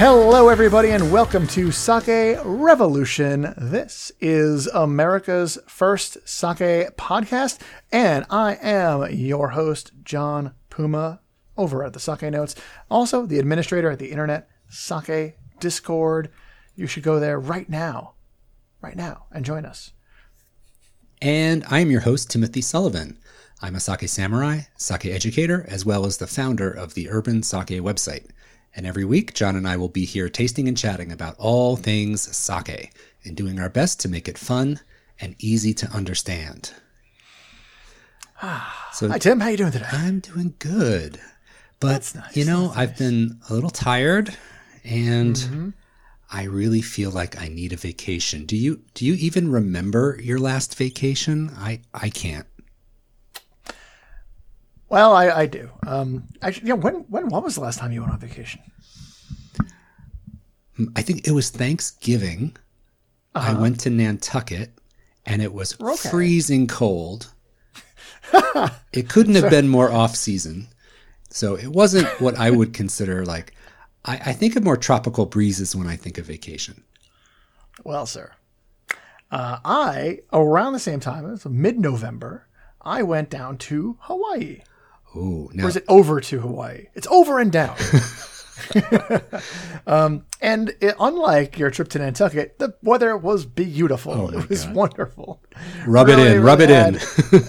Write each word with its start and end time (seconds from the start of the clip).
Hello, 0.00 0.48
everybody, 0.48 0.92
and 0.92 1.12
welcome 1.12 1.46
to 1.48 1.70
Sake 1.70 2.40
Revolution. 2.42 3.52
This 3.58 4.10
is 4.18 4.66
America's 4.68 5.58
first 5.66 6.26
sake 6.26 6.96
podcast, 6.96 7.58
and 7.92 8.24
I 8.30 8.54
am 8.62 9.10
your 9.10 9.50
host, 9.50 9.92
John 10.02 10.54
Puma, 10.70 11.20
over 11.58 11.84
at 11.84 11.92
the 11.92 12.00
Sake 12.00 12.22
Notes. 12.22 12.54
Also, 12.90 13.26
the 13.26 13.38
administrator 13.38 13.90
at 13.90 13.98
the 13.98 14.10
Internet 14.10 14.48
Sake 14.70 15.36
Discord. 15.60 16.30
You 16.74 16.86
should 16.86 17.02
go 17.02 17.20
there 17.20 17.38
right 17.38 17.68
now, 17.68 18.14
right 18.80 18.96
now, 18.96 19.26
and 19.30 19.44
join 19.44 19.66
us. 19.66 19.92
And 21.20 21.62
I 21.68 21.80
am 21.80 21.90
your 21.90 22.00
host, 22.00 22.30
Timothy 22.30 22.62
Sullivan. 22.62 23.18
I'm 23.60 23.76
a 23.76 23.80
sake 23.80 24.08
samurai, 24.08 24.60
sake 24.78 25.04
educator, 25.04 25.66
as 25.68 25.84
well 25.84 26.06
as 26.06 26.16
the 26.16 26.26
founder 26.26 26.70
of 26.70 26.94
the 26.94 27.10
Urban 27.10 27.42
Sake 27.42 27.82
website. 27.82 28.30
And 28.74 28.86
every 28.86 29.04
week, 29.04 29.34
John 29.34 29.56
and 29.56 29.66
I 29.66 29.76
will 29.76 29.88
be 29.88 30.04
here 30.04 30.28
tasting 30.28 30.68
and 30.68 30.76
chatting 30.76 31.10
about 31.10 31.34
all 31.38 31.76
things 31.76 32.34
sake 32.36 32.92
and 33.24 33.36
doing 33.36 33.58
our 33.60 33.68
best 33.68 34.00
to 34.00 34.08
make 34.08 34.28
it 34.28 34.38
fun 34.38 34.80
and 35.20 35.34
easy 35.38 35.74
to 35.74 35.86
understand. 35.88 36.72
So, 38.92 39.08
Hi, 39.08 39.18
Tim. 39.18 39.40
How 39.40 39.48
you 39.48 39.56
doing 39.58 39.72
today? 39.72 39.86
I'm 39.92 40.20
doing 40.20 40.54
good. 40.58 41.20
But, 41.78 42.10
nice, 42.14 42.36
you 42.36 42.44
know, 42.44 42.72
I've 42.74 42.90
nice. 42.90 42.98
been 42.98 43.40
a 43.48 43.54
little 43.54 43.70
tired 43.70 44.36
and 44.84 45.34
mm-hmm. 45.34 45.68
I 46.32 46.44
really 46.44 46.80
feel 46.80 47.10
like 47.10 47.40
I 47.40 47.48
need 47.48 47.72
a 47.72 47.76
vacation. 47.76 48.46
Do 48.46 48.56
you 48.56 48.82
do 48.94 49.04
you 49.04 49.14
even 49.14 49.50
remember 49.50 50.18
your 50.22 50.38
last 50.38 50.76
vacation? 50.76 51.50
I 51.56 51.80
I 51.92 52.08
can't. 52.08 52.46
Well, 54.88 55.12
I, 55.12 55.30
I 55.30 55.46
do. 55.46 55.70
Um, 55.86 56.24
actually, 56.42 56.68
yeah. 56.68 56.74
When 56.74 56.94
when 57.08 57.28
what 57.28 57.44
was 57.44 57.56
the 57.56 57.60
last 57.60 57.78
time 57.78 57.92
you 57.92 58.00
went 58.00 58.12
on 58.12 58.18
vacation? 58.20 58.60
I 60.96 61.02
think 61.02 61.26
it 61.26 61.32
was 61.32 61.50
Thanksgiving. 61.50 62.56
Uh-huh. 63.34 63.56
I 63.56 63.60
went 63.60 63.80
to 63.80 63.90
Nantucket, 63.90 64.70
and 65.26 65.42
it 65.42 65.52
was 65.52 65.80
okay. 65.80 66.08
freezing 66.08 66.66
cold. 66.66 67.32
it 68.92 69.08
couldn't 69.08 69.34
have 69.34 69.50
been 69.50 69.68
more 69.68 69.90
off 69.90 70.14
season, 70.14 70.68
so 71.30 71.56
it 71.56 71.68
wasn't 71.68 72.08
what 72.20 72.36
I 72.36 72.50
would 72.50 72.74
consider 72.74 73.24
like. 73.24 73.54
I, 74.04 74.14
I 74.26 74.32
think 74.32 74.56
of 74.56 74.64
more 74.64 74.76
tropical 74.76 75.26
breezes 75.26 75.76
when 75.76 75.86
I 75.86 75.96
think 75.96 76.18
of 76.18 76.26
vacation. 76.26 76.82
Well, 77.84 78.06
sir, 78.06 78.32
uh, 79.30 79.58
I 79.64 80.20
around 80.32 80.72
the 80.72 80.78
same 80.78 81.00
time, 81.00 81.26
it 81.26 81.30
was 81.30 81.46
mid 81.46 81.78
November. 81.78 82.46
I 82.82 83.02
went 83.02 83.30
down 83.30 83.58
to 83.58 83.96
Hawaii. 84.00 84.62
Oh, 85.14 85.50
now. 85.52 85.64
Or 85.64 85.68
is 85.68 85.76
it 85.76 85.84
over 85.88 86.20
to 86.20 86.40
Hawaii? 86.40 86.86
It's 86.94 87.06
over 87.08 87.38
and 87.38 87.50
down. 87.50 87.76
um, 89.86 90.24
and 90.40 90.74
it, 90.80 90.94
unlike 90.98 91.58
your 91.58 91.70
trip 91.70 91.88
to 91.88 91.98
Nantucket, 91.98 92.58
the 92.58 92.74
weather 92.82 93.16
was 93.16 93.46
beautiful. 93.46 94.12
Oh 94.12 94.28
it 94.28 94.48
was 94.48 94.64
God. 94.64 94.74
wonderful. 94.74 95.42
Rub 95.86 96.06
really, 96.08 96.22
it 96.22 96.26
in, 96.26 96.32
really 96.32 96.44
rub 96.44 96.60
it 96.60 96.70
in. 96.70 96.98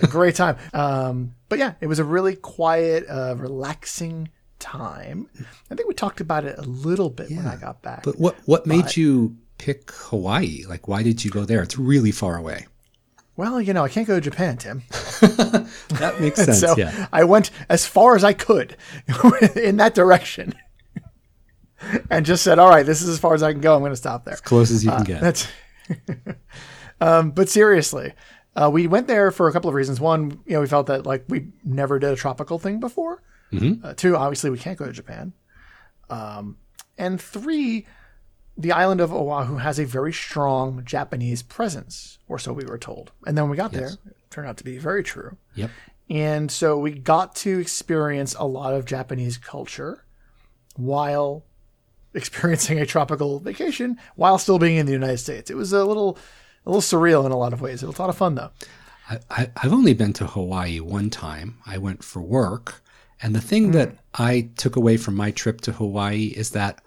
a 0.03 0.07
great 0.09 0.35
time. 0.35 0.57
Um, 0.73 1.35
but 1.49 1.59
yeah, 1.59 1.73
it 1.81 1.87
was 1.87 1.99
a 1.99 2.03
really 2.03 2.35
quiet, 2.35 3.05
uh, 3.09 3.35
relaxing 3.37 4.29
time. 4.59 5.29
I 5.69 5.75
think 5.75 5.87
we 5.87 5.93
talked 5.93 6.21
about 6.21 6.45
it 6.45 6.57
a 6.57 6.63
little 6.63 7.09
bit 7.09 7.29
yeah. 7.29 7.37
when 7.37 7.47
I 7.47 7.55
got 7.57 7.81
back. 7.81 8.03
But 8.03 8.19
what 8.19 8.35
what 8.45 8.65
made 8.65 8.83
but, 8.83 8.97
you 8.97 9.37
pick 9.57 9.91
Hawaii? 9.91 10.63
Like, 10.67 10.87
why 10.87 11.03
did 11.03 11.25
you 11.25 11.31
go 11.31 11.45
there? 11.45 11.61
It's 11.61 11.77
really 11.77 12.11
far 12.11 12.37
away. 12.37 12.67
Well, 13.37 13.61
you 13.61 13.73
know, 13.73 13.83
I 13.83 13.89
can't 13.89 14.07
go 14.07 14.15
to 14.15 14.21
Japan, 14.21 14.57
Tim. 14.57 14.83
that 14.89 16.17
makes 16.19 16.43
sense. 16.43 16.59
so 16.59 16.75
yeah. 16.77 17.07
I 17.11 17.23
went 17.23 17.49
as 17.69 17.85
far 17.85 18.15
as 18.15 18.23
I 18.23 18.33
could 18.33 18.77
in 19.55 19.77
that 19.77 19.95
direction. 19.95 20.53
And 22.09 22.25
just 22.25 22.43
said, 22.43 22.59
"All 22.59 22.69
right, 22.69 22.85
this 22.85 23.01
is 23.01 23.09
as 23.09 23.19
far 23.19 23.33
as 23.33 23.43
I 23.43 23.51
can 23.51 23.61
go. 23.61 23.73
I'm 23.73 23.81
going 23.81 23.91
to 23.91 23.95
stop 23.95 24.25
there." 24.25 24.33
As 24.33 24.41
close 24.41 24.71
as 24.71 24.83
you 24.83 24.91
uh, 24.91 24.97
can 24.97 25.05
get. 25.05 25.21
That's. 25.21 25.47
um, 27.01 27.31
but 27.31 27.49
seriously, 27.49 28.13
uh, 28.55 28.69
we 28.71 28.87
went 28.87 29.07
there 29.07 29.31
for 29.31 29.47
a 29.47 29.53
couple 29.53 29.69
of 29.69 29.73
reasons. 29.73 29.99
One, 29.99 30.41
you 30.45 30.53
know, 30.53 30.61
we 30.61 30.67
felt 30.67 30.87
that 30.87 31.05
like 31.05 31.25
we 31.27 31.47
never 31.63 31.99
did 31.99 32.11
a 32.11 32.15
tropical 32.15 32.59
thing 32.59 32.79
before. 32.79 33.21
Mm-hmm. 33.51 33.85
Uh, 33.85 33.93
two, 33.93 34.15
obviously, 34.15 34.49
we 34.49 34.57
can't 34.57 34.77
go 34.77 34.85
to 34.85 34.91
Japan. 34.91 35.33
Um, 36.09 36.57
and 36.97 37.19
three, 37.19 37.85
the 38.57 38.71
island 38.71 39.01
of 39.01 39.13
Oahu 39.13 39.57
has 39.57 39.79
a 39.79 39.85
very 39.85 40.13
strong 40.13 40.83
Japanese 40.85 41.41
presence, 41.41 42.19
or 42.27 42.37
so 42.37 42.53
we 42.53 42.65
were 42.65 42.77
told. 42.77 43.11
And 43.25 43.37
then 43.37 43.45
when 43.45 43.51
we 43.51 43.57
got 43.57 43.73
yes. 43.73 43.81
there, 43.81 44.11
it 44.11 44.17
turned 44.29 44.47
out 44.47 44.57
to 44.57 44.63
be 44.63 44.77
very 44.77 45.03
true. 45.03 45.37
Yep. 45.55 45.71
And 46.09 46.51
so 46.51 46.77
we 46.77 46.91
got 46.91 47.35
to 47.37 47.59
experience 47.59 48.35
a 48.37 48.45
lot 48.45 48.73
of 48.73 48.85
Japanese 48.85 49.37
culture 49.37 50.05
while 50.75 51.45
experiencing 52.13 52.79
a 52.79 52.85
tropical 52.85 53.39
vacation 53.39 53.97
while 54.15 54.37
still 54.37 54.59
being 54.59 54.77
in 54.77 54.85
the 54.85 54.91
United 54.91 55.17
States. 55.17 55.49
It 55.49 55.55
was 55.55 55.73
a 55.73 55.85
little 55.85 56.17
a 56.65 56.69
little 56.69 56.81
surreal 56.81 57.25
in 57.25 57.31
a 57.31 57.37
lot 57.37 57.53
of 57.53 57.61
ways. 57.61 57.81
It 57.81 57.87
was 57.87 57.97
a 57.97 58.01
lot 58.01 58.09
of 58.09 58.17
fun 58.17 58.35
though. 58.35 58.51
I, 59.29 59.49
have 59.57 59.73
only 59.73 59.93
been 59.93 60.13
to 60.13 60.27
Hawaii 60.27 60.79
one 60.79 61.09
time. 61.09 61.57
I 61.65 61.77
went 61.77 62.03
for 62.03 62.21
work. 62.21 62.81
And 63.21 63.35
the 63.35 63.41
thing 63.41 63.69
mm. 63.69 63.73
that 63.73 63.97
I 64.13 64.49
took 64.57 64.75
away 64.75 64.97
from 64.97 65.15
my 65.15 65.31
trip 65.31 65.61
to 65.61 65.73
Hawaii 65.73 66.27
is 66.27 66.51
that 66.51 66.81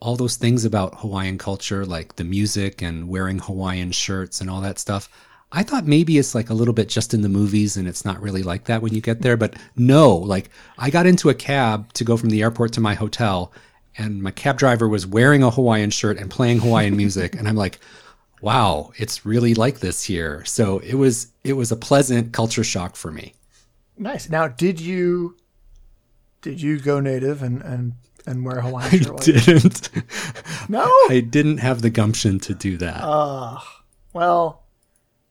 all 0.00 0.16
those 0.16 0.36
things 0.36 0.64
about 0.64 1.00
Hawaiian 1.00 1.38
culture, 1.38 1.84
like 1.84 2.16
the 2.16 2.24
music 2.24 2.82
and 2.82 3.08
wearing 3.08 3.38
Hawaiian 3.38 3.90
shirts 3.90 4.40
and 4.40 4.50
all 4.50 4.60
that 4.60 4.78
stuff. 4.78 5.08
I 5.50 5.62
thought 5.62 5.86
maybe 5.86 6.18
it's 6.18 6.34
like 6.34 6.50
a 6.50 6.54
little 6.54 6.74
bit 6.74 6.88
just 6.88 7.14
in 7.14 7.22
the 7.22 7.28
movies 7.28 7.76
and 7.76 7.88
it's 7.88 8.04
not 8.04 8.20
really 8.20 8.42
like 8.42 8.64
that 8.64 8.82
when 8.82 8.92
you 8.92 9.00
get 9.00 9.22
there. 9.22 9.36
But 9.36 9.54
no, 9.76 10.14
like 10.14 10.50
I 10.78 10.90
got 10.90 11.06
into 11.06 11.30
a 11.30 11.34
cab 11.34 11.92
to 11.94 12.04
go 12.04 12.16
from 12.16 12.30
the 12.30 12.42
airport 12.42 12.72
to 12.74 12.80
my 12.80 12.94
hotel 12.94 13.52
and 13.96 14.22
my 14.22 14.30
cab 14.30 14.58
driver 14.58 14.88
was 14.88 15.06
wearing 15.06 15.42
a 15.42 15.50
Hawaiian 15.50 15.90
shirt 15.90 16.18
and 16.18 16.30
playing 16.30 16.60
Hawaiian 16.60 16.96
music. 16.96 17.34
And 17.34 17.48
I'm 17.48 17.56
like, 17.56 17.78
wow, 18.40 18.92
it's 18.96 19.24
really 19.24 19.54
like 19.54 19.80
this 19.80 20.02
here. 20.02 20.44
So 20.44 20.78
it 20.80 20.94
was, 20.94 21.28
it 21.44 21.54
was 21.54 21.70
a 21.70 21.76
pleasant 21.76 22.32
culture 22.32 22.64
shock 22.64 22.96
for 22.96 23.10
me. 23.10 23.34
Nice. 23.96 24.28
Now, 24.28 24.48
did 24.48 24.80
you, 24.80 25.36
did 26.42 26.60
you 26.60 26.80
go 26.80 27.00
native 27.00 27.42
and, 27.42 27.62
and 27.62 27.94
and 28.26 28.44
wear 28.44 28.58
a 28.58 28.62
Hawaiian 28.62 29.02
shirt. 29.02 29.20
I 29.20 29.24
didn't. 29.24 29.90
no, 30.68 30.84
I 31.08 31.20
didn't 31.28 31.58
have 31.58 31.82
the 31.82 31.90
gumption 31.90 32.38
to 32.40 32.54
do 32.54 32.76
that. 32.78 33.02
Uh, 33.02 33.58
well, 34.12 34.62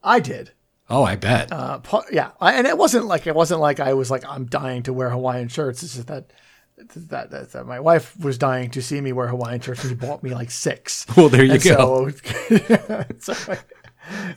I 0.04 0.20
did. 0.20 0.52
Oh, 0.90 1.04
I 1.04 1.16
bet. 1.16 1.52
Uh, 1.52 1.80
yeah, 2.12 2.32
I, 2.40 2.54
and 2.54 2.68
it 2.68 2.78
wasn't 2.78 3.06
like 3.06 3.26
it 3.26 3.36
wasn't 3.36 3.62
like 3.62 3.80
I 3.80 3.94
was 3.94 4.12
like 4.12 4.24
I'm 4.28 4.46
dying 4.46 4.84
to 4.84 4.94
wear 4.94 5.10
Hawaiian 5.10 5.48
shirts. 5.48 5.82
It's 5.82 5.96
just 5.96 6.08
that 6.08 6.32
that, 6.78 7.32
that, 7.32 7.52
that, 7.52 7.66
my 7.66 7.80
wife 7.80 8.20
was 8.20 8.38
dying 8.38 8.70
to 8.72 8.82
see 8.82 9.00
me 9.00 9.14
wear 9.14 9.28
Hawaiian 9.28 9.62
shirts, 9.62 9.84
and 9.84 9.92
she 9.92 9.96
bought 9.96 10.24
me 10.24 10.34
like 10.34 10.52
six. 10.52 11.06
Well, 11.18 11.30
there 11.30 11.44
you 11.44 11.54
and 11.54 11.64
go. 11.64 12.10
So, 12.10 13.06
so, 13.34 13.54
I, 13.54 13.58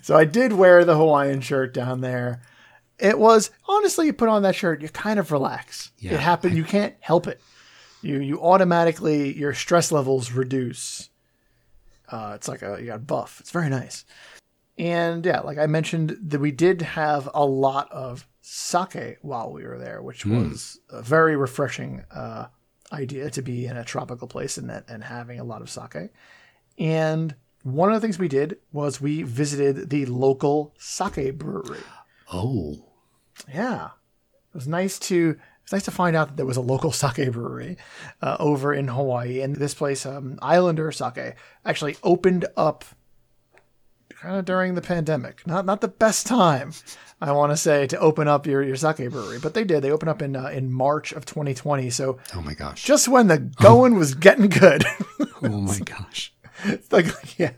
so 0.02 0.16
I 0.16 0.24
did 0.24 0.52
wear 0.52 0.84
the 0.84 0.96
Hawaiian 0.96 1.40
shirt 1.40 1.74
down 1.74 2.00
there. 2.00 2.42
It 2.98 3.18
was 3.18 3.50
honestly, 3.68 4.06
you 4.06 4.12
put 4.12 4.28
on 4.28 4.42
that 4.42 4.54
shirt, 4.54 4.82
you 4.82 4.88
kind 4.88 5.18
of 5.18 5.32
relax. 5.32 5.92
Yeah, 5.98 6.14
it 6.14 6.20
happened. 6.20 6.52
I, 6.54 6.56
you 6.56 6.64
can't 6.64 6.94
help 7.00 7.26
it 7.26 7.40
you 8.06 8.20
you 8.20 8.40
automatically 8.40 9.36
your 9.36 9.52
stress 9.52 9.90
levels 9.92 10.32
reduce. 10.32 11.10
Uh, 12.08 12.32
it's 12.36 12.48
like 12.48 12.62
a 12.62 12.78
you 12.80 12.86
got 12.86 12.96
a 12.96 13.00
buff. 13.00 13.38
It's 13.40 13.50
very 13.50 13.68
nice. 13.68 14.04
And 14.78 15.24
yeah, 15.24 15.40
like 15.40 15.58
I 15.58 15.66
mentioned, 15.66 16.16
that 16.22 16.40
we 16.40 16.52
did 16.52 16.82
have 16.82 17.28
a 17.34 17.44
lot 17.44 17.90
of 17.90 18.26
sake 18.48 19.18
while 19.22 19.52
we 19.52 19.64
were 19.64 19.76
there, 19.76 20.00
which 20.00 20.24
mm. 20.24 20.50
was 20.50 20.78
a 20.88 21.02
very 21.02 21.36
refreshing 21.36 22.04
uh, 22.12 22.46
idea 22.92 23.28
to 23.28 23.42
be 23.42 23.66
in 23.66 23.76
a 23.76 23.84
tropical 23.84 24.28
place 24.28 24.56
and 24.56 24.70
and 24.88 25.02
having 25.02 25.40
a 25.40 25.44
lot 25.44 25.62
of 25.62 25.68
sake. 25.68 26.10
And 26.78 27.34
one 27.64 27.88
of 27.88 27.94
the 27.94 28.00
things 28.00 28.20
we 28.20 28.28
did 28.28 28.58
was 28.72 29.00
we 29.00 29.24
visited 29.24 29.90
the 29.90 30.06
local 30.06 30.74
sake 30.78 31.36
brewery. 31.36 31.80
Oh, 32.32 32.86
yeah, 33.52 33.86
it 33.86 34.54
was 34.54 34.68
nice 34.68 35.00
to 35.00 35.36
it's 35.64 35.72
nice 35.72 35.84
to 35.86 35.90
find 35.90 36.14
out 36.14 36.28
that 36.28 36.36
there 36.36 36.46
was 36.46 36.56
a 36.56 36.60
local 36.60 36.92
sake 37.02 37.32
brewery 37.32 37.78
uh, 38.22 38.36
over 38.38 38.72
in 38.72 38.86
Hawaii, 38.86 39.40
and 39.40 39.56
this 39.56 39.74
place, 39.74 40.06
um, 40.06 40.38
Islander 40.40 40.92
Sake, 40.92 41.34
actually 41.64 41.96
opened 42.04 42.46
up 42.56 42.84
kind 44.20 44.36
of 44.36 44.44
during 44.44 44.74
the 44.74 44.82
pandemic. 44.82 45.46
Not 45.46 45.66
not 45.66 45.80
the 45.80 45.88
best 45.88 46.26
time, 46.26 46.72
I 47.20 47.32
want 47.32 47.52
to 47.52 47.56
say, 47.56 47.86
to 47.88 47.98
open 47.98 48.28
up 48.28 48.46
your, 48.46 48.62
your 48.62 48.76
sake 48.76 49.10
brewery, 49.10 49.38
but 49.38 49.54
they 49.54 49.64
did. 49.64 49.82
They 49.82 49.90
opened 49.90 50.10
up 50.10 50.22
in 50.22 50.36
uh, 50.36 50.48
in 50.48 50.72
March 50.72 51.12
of 51.12 51.24
2020. 51.24 51.90
So, 51.90 52.18
oh 52.34 52.40
my 52.40 52.54
gosh, 52.54 52.84
just 52.84 53.08
when 53.08 53.28
the 53.28 53.38
going 53.38 53.96
was 53.96 54.14
getting 54.14 54.48
good. 54.48 54.84
oh 55.42 55.48
my 55.48 55.78
gosh, 55.78 56.32
it's 56.64 56.90
like 56.92 57.38
yeah, 57.38 57.52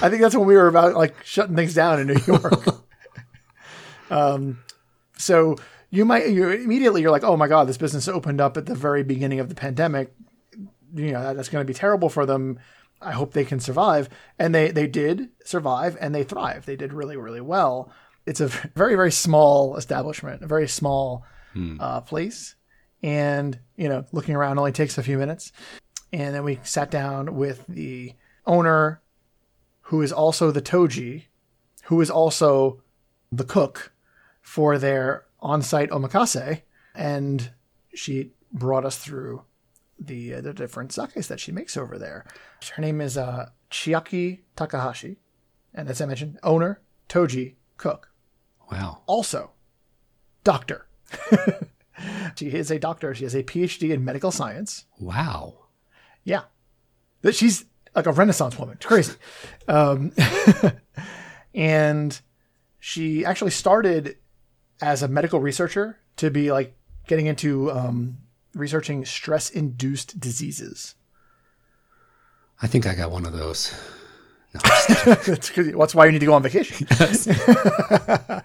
I 0.00 0.08
think 0.08 0.22
that's 0.22 0.34
when 0.34 0.46
we 0.46 0.56
were 0.56 0.68
about 0.68 0.94
like 0.94 1.14
shutting 1.24 1.56
things 1.56 1.74
down 1.74 2.00
in 2.00 2.06
New 2.08 2.20
York. 2.26 2.66
um, 4.10 4.58
so 5.16 5.56
you 5.90 6.04
might 6.04 6.28
you 6.28 6.48
immediately 6.48 7.02
you're 7.02 7.10
like, 7.10 7.24
oh 7.24 7.36
my 7.36 7.48
god, 7.48 7.68
this 7.68 7.78
business 7.78 8.08
opened 8.08 8.40
up 8.40 8.56
at 8.56 8.66
the 8.66 8.74
very 8.74 9.02
beginning 9.02 9.40
of 9.40 9.48
the 9.48 9.54
pandemic. 9.54 10.14
You 10.94 11.12
know 11.12 11.34
that's 11.34 11.48
going 11.48 11.64
to 11.64 11.70
be 11.70 11.76
terrible 11.76 12.08
for 12.08 12.24
them. 12.24 12.58
I 13.00 13.12
hope 13.12 13.32
they 13.32 13.44
can 13.44 13.60
survive, 13.60 14.08
and 14.38 14.54
they 14.54 14.70
they 14.70 14.86
did 14.86 15.30
survive 15.44 15.96
and 16.00 16.14
they 16.14 16.24
thrive. 16.24 16.66
They 16.66 16.76
did 16.76 16.92
really 16.92 17.16
really 17.16 17.40
well. 17.40 17.92
It's 18.26 18.40
a 18.40 18.48
very 18.74 18.94
very 18.94 19.12
small 19.12 19.76
establishment, 19.76 20.42
a 20.42 20.46
very 20.46 20.68
small 20.68 21.24
hmm. 21.52 21.76
uh, 21.80 22.00
place, 22.00 22.54
and 23.02 23.58
you 23.76 23.88
know 23.88 24.04
looking 24.12 24.34
around 24.34 24.58
only 24.58 24.72
takes 24.72 24.98
a 24.98 25.02
few 25.02 25.18
minutes. 25.18 25.52
and 26.12 26.34
then 26.34 26.44
we 26.44 26.60
sat 26.62 26.90
down 26.90 27.34
with 27.34 27.64
the 27.68 28.14
owner, 28.46 29.02
who 29.82 30.00
is 30.02 30.12
also 30.12 30.50
the 30.50 30.62
toji, 30.62 31.24
who 31.84 32.00
is 32.00 32.10
also 32.10 32.82
the 33.32 33.44
cook 33.44 33.92
for 34.40 34.78
their 34.78 35.24
on-site 35.40 35.90
omakase, 35.90 36.62
and 36.94 37.50
she 37.94 38.30
brought 38.52 38.84
us 38.84 38.98
through 38.98 39.42
the 40.06 40.34
uh, 40.34 40.40
the 40.40 40.52
different 40.52 40.92
sakes 40.92 41.26
that 41.28 41.40
she 41.40 41.52
makes 41.52 41.76
over 41.76 41.98
there. 41.98 42.24
Her 42.74 42.82
name 42.82 43.00
is 43.00 43.16
uh, 43.16 43.50
Chiaki 43.70 44.40
Takahashi, 44.56 45.18
and 45.72 45.88
as 45.88 46.00
I 46.00 46.06
mentioned, 46.06 46.38
owner, 46.42 46.80
toji, 47.08 47.54
cook. 47.76 48.10
Wow. 48.70 49.02
Also, 49.06 49.52
doctor. 50.42 50.86
she 52.36 52.48
is 52.48 52.70
a 52.70 52.78
doctor. 52.78 53.14
She 53.14 53.24
has 53.24 53.34
a 53.34 53.42
PhD 53.42 53.90
in 53.90 54.04
medical 54.04 54.30
science. 54.30 54.86
Wow. 54.98 55.66
Yeah. 56.24 56.42
That 57.22 57.34
she's 57.34 57.66
like 57.94 58.06
a 58.06 58.12
renaissance 58.12 58.58
woman. 58.58 58.76
It's 58.76 58.86
crazy. 58.86 59.14
Um, 59.68 60.12
and 61.54 62.20
she 62.78 63.24
actually 63.24 63.50
started 63.50 64.16
as 64.80 65.02
a 65.02 65.08
medical 65.08 65.40
researcher 65.40 65.98
to 66.16 66.30
be 66.30 66.52
like 66.52 66.76
getting 67.06 67.26
into 67.26 67.70
um, 67.70 68.18
researching 68.54 69.04
stress 69.04 69.50
induced 69.50 70.20
diseases. 70.20 70.94
I 72.62 72.66
think 72.66 72.86
I 72.86 72.94
got 72.94 73.10
one 73.10 73.26
of 73.26 73.32
those. 73.32 73.74
No, 74.54 74.60
that's, 75.14 75.50
that's 75.50 75.94
why 75.94 76.06
you 76.06 76.12
need 76.12 76.20
to 76.20 76.26
go 76.26 76.34
on 76.34 76.42
vacation. 76.42 76.86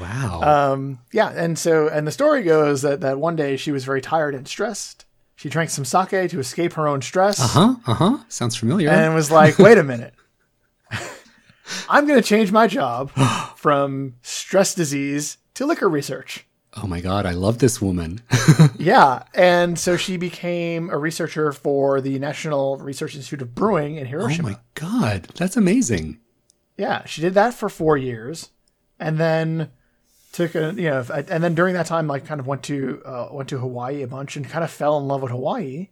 wow. 0.00 0.40
Um, 0.42 1.00
yeah, 1.12 1.30
and 1.30 1.58
so 1.58 1.88
and 1.88 2.06
the 2.06 2.12
story 2.12 2.44
goes 2.44 2.82
that 2.82 3.00
that 3.00 3.18
one 3.18 3.34
day 3.34 3.56
she 3.56 3.72
was 3.72 3.84
very 3.84 4.00
tired 4.00 4.34
and 4.34 4.46
stressed. 4.46 5.04
She 5.34 5.48
drank 5.48 5.70
some 5.70 5.84
sake 5.84 6.30
to 6.30 6.38
escape 6.38 6.74
her 6.74 6.86
own 6.86 7.02
stress. 7.02 7.40
Uh 7.40 7.46
huh. 7.46 7.76
Uh 7.86 7.94
huh. 7.94 8.18
Sounds 8.28 8.56
familiar. 8.56 8.88
And 8.88 9.14
was 9.14 9.30
like, 9.30 9.58
"Wait 9.58 9.78
a 9.78 9.82
minute, 9.82 10.14
I'm 11.88 12.06
going 12.06 12.20
to 12.20 12.26
change 12.26 12.52
my 12.52 12.68
job 12.68 13.10
from 13.56 14.14
stress 14.22 14.74
disease 14.74 15.38
to 15.54 15.66
liquor 15.66 15.88
research." 15.88 16.45
Oh 16.82 16.86
my 16.86 17.00
God, 17.00 17.24
I 17.24 17.32
love 17.32 17.58
this 17.58 17.80
woman. 17.80 18.20
yeah. 18.78 19.22
And 19.34 19.78
so 19.78 19.96
she 19.96 20.18
became 20.18 20.90
a 20.90 20.98
researcher 20.98 21.50
for 21.52 22.02
the 22.02 22.18
National 22.18 22.76
Research 22.76 23.14
Institute 23.14 23.40
of 23.40 23.54
Brewing 23.54 23.96
in 23.96 24.06
Hiroshima. 24.06 24.48
Oh 24.48 24.52
my 24.52 24.58
God, 24.74 25.22
that's 25.36 25.56
amazing. 25.56 26.18
Yeah. 26.76 27.04
She 27.06 27.22
did 27.22 27.34
that 27.34 27.54
for 27.54 27.70
four 27.70 27.96
years 27.96 28.50
and 29.00 29.16
then 29.16 29.70
took 30.32 30.54
a, 30.54 30.74
you 30.76 30.90
know, 30.90 31.04
and 31.10 31.42
then 31.42 31.54
during 31.54 31.72
that 31.74 31.86
time, 31.86 32.06
like 32.06 32.26
kind 32.26 32.40
of 32.40 32.46
went 32.46 32.62
to, 32.64 33.02
uh, 33.06 33.28
went 33.32 33.48
to 33.48 33.58
Hawaii 33.58 34.02
a 34.02 34.06
bunch 34.06 34.36
and 34.36 34.46
kind 34.46 34.62
of 34.62 34.70
fell 34.70 34.98
in 34.98 35.08
love 35.08 35.22
with 35.22 35.30
Hawaii. 35.30 35.88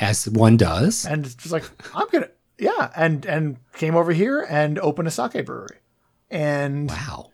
As 0.00 0.28
one 0.28 0.56
does. 0.56 1.04
And 1.04 1.24
just 1.24 1.50
like, 1.50 1.64
I'm 1.92 2.06
going 2.10 2.24
to, 2.24 2.30
yeah. 2.58 2.92
And, 2.94 3.26
and 3.26 3.56
came 3.72 3.96
over 3.96 4.12
here 4.12 4.46
and 4.48 4.78
opened 4.78 5.08
a 5.08 5.10
sake 5.10 5.44
brewery. 5.44 5.78
And 6.30 6.88
wow. 6.88 7.30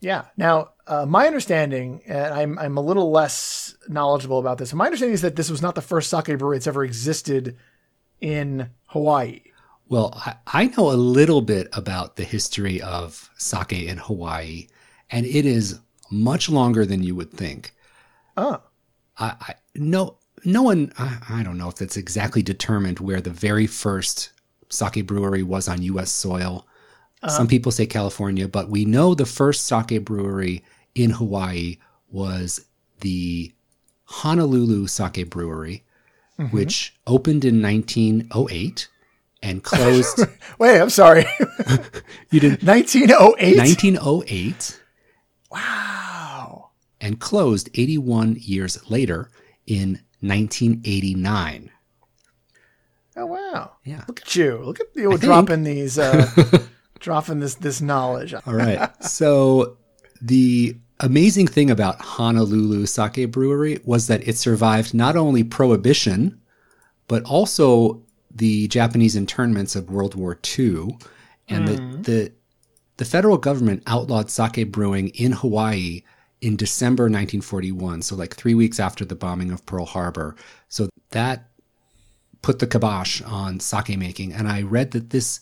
Yeah. 0.00 0.24
Now, 0.36 0.70
uh, 0.90 1.06
my 1.06 1.26
understanding, 1.26 2.02
and 2.04 2.34
I'm 2.34 2.58
I'm 2.58 2.76
a 2.76 2.80
little 2.80 3.12
less 3.12 3.76
knowledgeable 3.88 4.40
about 4.40 4.58
this. 4.58 4.74
My 4.74 4.86
understanding 4.86 5.14
is 5.14 5.22
that 5.22 5.36
this 5.36 5.48
was 5.48 5.62
not 5.62 5.76
the 5.76 5.82
first 5.82 6.10
sake 6.10 6.36
brewery 6.36 6.56
that's 6.56 6.66
ever 6.66 6.84
existed 6.84 7.56
in 8.20 8.70
Hawaii. 8.86 9.40
Well, 9.88 10.12
I, 10.16 10.34
I 10.46 10.66
know 10.66 10.90
a 10.90 10.98
little 10.98 11.42
bit 11.42 11.68
about 11.72 12.16
the 12.16 12.24
history 12.24 12.82
of 12.82 13.30
sake 13.38 13.72
in 13.72 13.98
Hawaii, 13.98 14.66
and 15.10 15.24
it 15.24 15.46
is 15.46 15.78
much 16.10 16.48
longer 16.48 16.84
than 16.84 17.04
you 17.04 17.14
would 17.14 17.32
think. 17.32 17.72
Oh. 18.36 18.60
I, 19.16 19.36
I 19.40 19.54
no 19.76 20.16
no 20.44 20.62
one 20.62 20.92
I, 20.98 21.18
I 21.28 21.42
don't 21.44 21.58
know 21.58 21.68
if 21.68 21.76
that's 21.76 21.96
exactly 21.96 22.42
determined 22.42 22.98
where 22.98 23.20
the 23.20 23.30
very 23.30 23.68
first 23.68 24.30
sake 24.70 25.06
brewery 25.06 25.44
was 25.44 25.68
on 25.68 25.82
U.S. 25.82 26.10
soil. 26.10 26.66
Uh-huh. 27.22 27.36
Some 27.36 27.46
people 27.46 27.70
say 27.70 27.86
California, 27.86 28.48
but 28.48 28.70
we 28.70 28.84
know 28.84 29.14
the 29.14 29.26
first 29.26 29.68
sake 29.68 30.04
brewery 30.04 30.64
in 31.02 31.10
Hawaii 31.10 31.78
was 32.10 32.66
the 33.00 33.52
Honolulu 34.04 34.86
Sake 34.86 35.30
Brewery, 35.30 35.84
mm-hmm. 36.38 36.54
which 36.54 36.94
opened 37.06 37.44
in 37.44 37.62
1908 37.62 38.88
and 39.42 39.62
closed. 39.64 40.26
Wait, 40.58 40.80
I'm 40.80 40.90
sorry. 40.90 41.26
you 42.30 42.40
did 42.40 42.62
1908. 42.62 43.56
1908. 43.56 44.80
Wow. 45.50 46.70
And 47.00 47.18
closed 47.18 47.70
81 47.74 48.36
years 48.38 48.90
later 48.90 49.30
in 49.66 50.00
1989. 50.20 51.70
Oh 53.16 53.26
wow! 53.26 53.72
Yeah, 53.84 54.04
look 54.06 54.20
at 54.22 54.36
you! 54.36 54.58
Look 54.58 54.80
at 54.80 54.86
you 54.94 55.18
dropping 55.18 55.64
these. 55.64 55.98
Uh, 55.98 56.30
dropping 57.00 57.40
this 57.40 57.56
this 57.56 57.80
knowledge. 57.80 58.34
All 58.34 58.54
right. 58.54 58.90
So 59.04 59.76
the 60.22 60.76
amazing 61.00 61.46
thing 61.46 61.70
about 61.70 62.00
Honolulu 62.00 62.86
Sake 62.86 63.30
Brewery 63.30 63.80
was 63.84 64.06
that 64.06 64.26
it 64.26 64.36
survived 64.36 64.94
not 64.94 65.16
only 65.16 65.42
prohibition, 65.42 66.40
but 67.08 67.24
also 67.24 68.02
the 68.30 68.68
Japanese 68.68 69.16
internments 69.16 69.74
of 69.74 69.90
World 69.90 70.14
War 70.14 70.38
II, 70.58 70.96
and 71.48 71.66
mm. 71.66 71.66
the, 71.66 71.76
hmm. 71.76 72.02
the 72.02 72.32
the 72.98 73.04
federal 73.06 73.38
government 73.38 73.82
outlawed 73.86 74.30
sake 74.30 74.70
brewing 74.70 75.08
in 75.14 75.32
Hawaii 75.32 76.02
in 76.42 76.54
December 76.54 77.04
1941, 77.04 78.02
so 78.02 78.14
like 78.14 78.36
three 78.36 78.54
weeks 78.54 78.78
after 78.78 79.06
the 79.06 79.16
bombing 79.16 79.50
of 79.50 79.64
Pearl 79.64 79.86
Harbor. 79.86 80.36
So 80.68 80.90
that 81.12 81.48
put 82.42 82.58
the 82.58 82.66
kibosh 82.66 83.22
on 83.22 83.58
sake 83.58 83.96
making. 83.98 84.34
And 84.34 84.46
I 84.48 84.60
read 84.62 84.90
that 84.90 85.10
this 85.10 85.40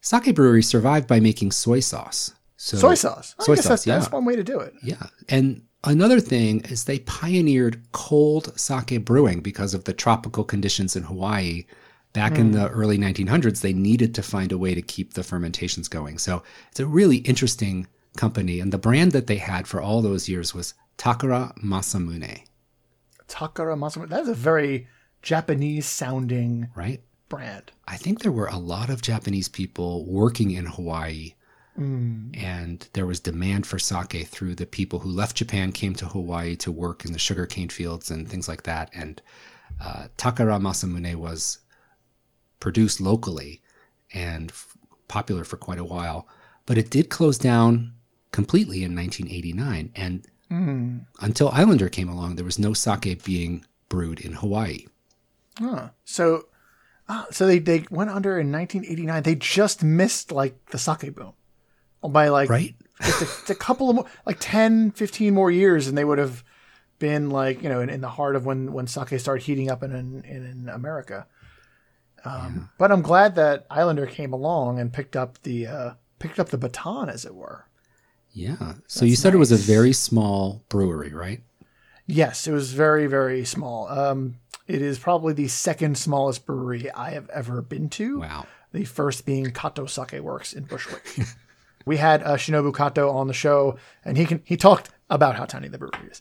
sake 0.00 0.32
brewery 0.34 0.62
survived 0.62 1.08
by 1.08 1.18
making 1.18 1.50
soy 1.50 1.80
sauce. 1.80 2.34
So 2.64 2.76
soy 2.76 2.94
sauce. 2.94 3.34
I 3.40 3.42
soy 3.42 3.54
sauce. 3.56 3.66
That's, 3.66 3.86
yeah. 3.88 3.98
that's 3.98 4.12
one 4.12 4.24
way 4.24 4.36
to 4.36 4.44
do 4.44 4.60
it. 4.60 4.72
Yeah. 4.84 5.08
And 5.28 5.62
another 5.82 6.20
thing 6.20 6.60
is 6.66 6.84
they 6.84 7.00
pioneered 7.00 7.82
cold 7.90 8.56
sake 8.56 9.04
brewing 9.04 9.40
because 9.40 9.74
of 9.74 9.82
the 9.82 9.92
tropical 9.92 10.44
conditions 10.44 10.94
in 10.94 11.02
Hawaii. 11.02 11.64
Back 12.12 12.34
mm. 12.34 12.38
in 12.38 12.46
hmm. 12.46 12.52
the 12.52 12.68
early 12.68 12.98
1900s, 12.98 13.62
they 13.62 13.72
needed 13.72 14.14
to 14.14 14.22
find 14.22 14.52
a 14.52 14.58
way 14.58 14.76
to 14.76 14.82
keep 14.82 15.14
the 15.14 15.24
fermentations 15.24 15.88
going. 15.88 16.18
So 16.18 16.44
it's 16.70 16.78
a 16.78 16.86
really 16.86 17.16
interesting 17.16 17.88
company. 18.16 18.60
And 18.60 18.72
the 18.72 18.78
brand 18.78 19.10
that 19.10 19.26
they 19.26 19.38
had 19.38 19.66
for 19.66 19.80
all 19.80 20.00
those 20.00 20.28
years 20.28 20.54
was 20.54 20.74
Takara 20.98 21.58
Masamune. 21.64 22.44
Takara 23.26 23.76
Masamune. 23.76 24.08
That's 24.08 24.28
a 24.28 24.34
very 24.34 24.86
Japanese 25.20 25.86
sounding 25.86 26.70
right 26.76 27.02
brand. 27.28 27.72
I 27.88 27.96
think 27.96 28.20
there 28.20 28.30
were 28.30 28.46
a 28.46 28.56
lot 28.56 28.88
of 28.88 29.02
Japanese 29.02 29.48
people 29.48 30.06
working 30.06 30.52
in 30.52 30.66
Hawaii. 30.66 31.32
Mm. 31.78 32.36
And 32.42 32.88
there 32.92 33.06
was 33.06 33.20
demand 33.20 33.66
for 33.66 33.78
sake 33.78 34.26
through 34.26 34.54
the 34.54 34.66
people 34.66 35.00
who 35.00 35.10
left 35.10 35.36
Japan, 35.36 35.72
came 35.72 35.94
to 35.94 36.06
Hawaii 36.06 36.56
to 36.56 36.72
work 36.72 37.04
in 37.04 37.12
the 37.12 37.18
sugarcane 37.18 37.68
fields 37.68 38.10
and 38.10 38.28
things 38.28 38.48
like 38.48 38.64
that. 38.64 38.90
And 38.94 39.22
uh, 39.80 40.08
Takara 40.18 40.60
Masamune 40.60 41.14
was 41.16 41.58
produced 42.60 43.00
locally 43.00 43.62
and 44.12 44.50
f- 44.50 44.76
popular 45.08 45.44
for 45.44 45.56
quite 45.56 45.78
a 45.78 45.84
while. 45.84 46.28
But 46.66 46.78
it 46.78 46.90
did 46.90 47.08
close 47.08 47.38
down 47.38 47.94
completely 48.32 48.84
in 48.84 48.94
1989. 48.94 49.92
And 49.96 50.26
mm. 50.50 51.06
until 51.20 51.48
Islander 51.48 51.88
came 51.88 52.08
along, 52.08 52.36
there 52.36 52.44
was 52.44 52.58
no 52.58 52.74
sake 52.74 53.24
being 53.24 53.64
brewed 53.88 54.20
in 54.20 54.34
Hawaii. 54.34 54.86
Huh. 55.58 55.88
So 56.04 56.46
Ah, 57.08 57.26
so 57.30 57.46
they, 57.46 57.58
they 57.58 57.84
went 57.90 58.10
under 58.10 58.38
in 58.38 58.52
1989. 58.52 59.22
They 59.22 59.34
just 59.34 59.82
missed 59.82 60.32
like 60.32 60.54
the 60.66 60.78
sake 60.78 61.14
boom 61.14 61.32
by 62.08 62.28
like 62.28 62.50
right? 62.50 62.74
just 63.00 63.50
a, 63.50 63.52
a, 63.52 63.56
couple 63.56 63.90
of 63.90 63.96
more, 63.96 64.06
like 64.26 64.38
10, 64.40 64.92
15 64.92 65.34
more 65.34 65.50
years, 65.50 65.88
and 65.88 65.96
they 65.96 66.04
would 66.04 66.18
have 66.18 66.44
been 66.98 67.30
like 67.30 67.62
you 67.62 67.68
know 67.68 67.80
in, 67.80 67.90
in 67.90 68.00
the 68.00 68.08
heart 68.08 68.36
of 68.36 68.46
when 68.46 68.72
when 68.72 68.86
sake 68.86 69.18
started 69.18 69.44
heating 69.44 69.70
up 69.70 69.82
in 69.82 69.92
in, 69.92 70.24
in 70.24 70.68
America. 70.68 71.26
Um, 72.24 72.54
yeah. 72.54 72.62
But 72.78 72.92
I'm 72.92 73.02
glad 73.02 73.34
that 73.34 73.66
Islander 73.68 74.06
came 74.06 74.32
along 74.32 74.78
and 74.78 74.92
picked 74.92 75.16
up 75.16 75.42
the 75.42 75.66
uh, 75.66 75.90
picked 76.18 76.38
up 76.38 76.50
the 76.50 76.58
baton, 76.58 77.08
as 77.08 77.24
it 77.24 77.34
were. 77.34 77.66
Yeah. 78.32 78.56
So 78.86 79.00
That's 79.00 79.02
you 79.02 79.16
said 79.16 79.30
nice. 79.30 79.34
it 79.34 79.38
was 79.38 79.52
a 79.52 79.56
very 79.56 79.92
small 79.92 80.62
brewery, 80.68 81.12
right? 81.12 81.42
Yes, 82.06 82.46
it 82.46 82.52
was 82.52 82.72
very 82.72 83.06
very 83.06 83.44
small. 83.44 83.88
Um, 83.88 84.36
it 84.68 84.80
is 84.80 84.98
probably 84.98 85.32
the 85.34 85.48
second 85.48 85.98
smallest 85.98 86.46
brewery 86.46 86.90
I 86.92 87.10
have 87.10 87.28
ever 87.30 87.62
been 87.62 87.88
to. 87.90 88.20
Wow. 88.20 88.46
The 88.72 88.84
first 88.84 89.26
being 89.26 89.50
Kato 89.50 89.86
Sake 89.86 90.20
Works 90.20 90.52
in 90.52 90.64
Bushwick. 90.64 91.04
we 91.84 91.96
had 91.96 92.22
uh, 92.22 92.36
Shinobu 92.36 92.74
Kato 92.76 93.10
on 93.10 93.26
the 93.26 93.34
show, 93.34 93.76
and 94.04 94.16
he 94.16 94.26
can 94.26 94.42
he 94.44 94.56
talked 94.56 94.90
about 95.10 95.36
how 95.36 95.44
tiny 95.44 95.68
the 95.68 95.78
brewery 95.78 96.08
is. 96.10 96.20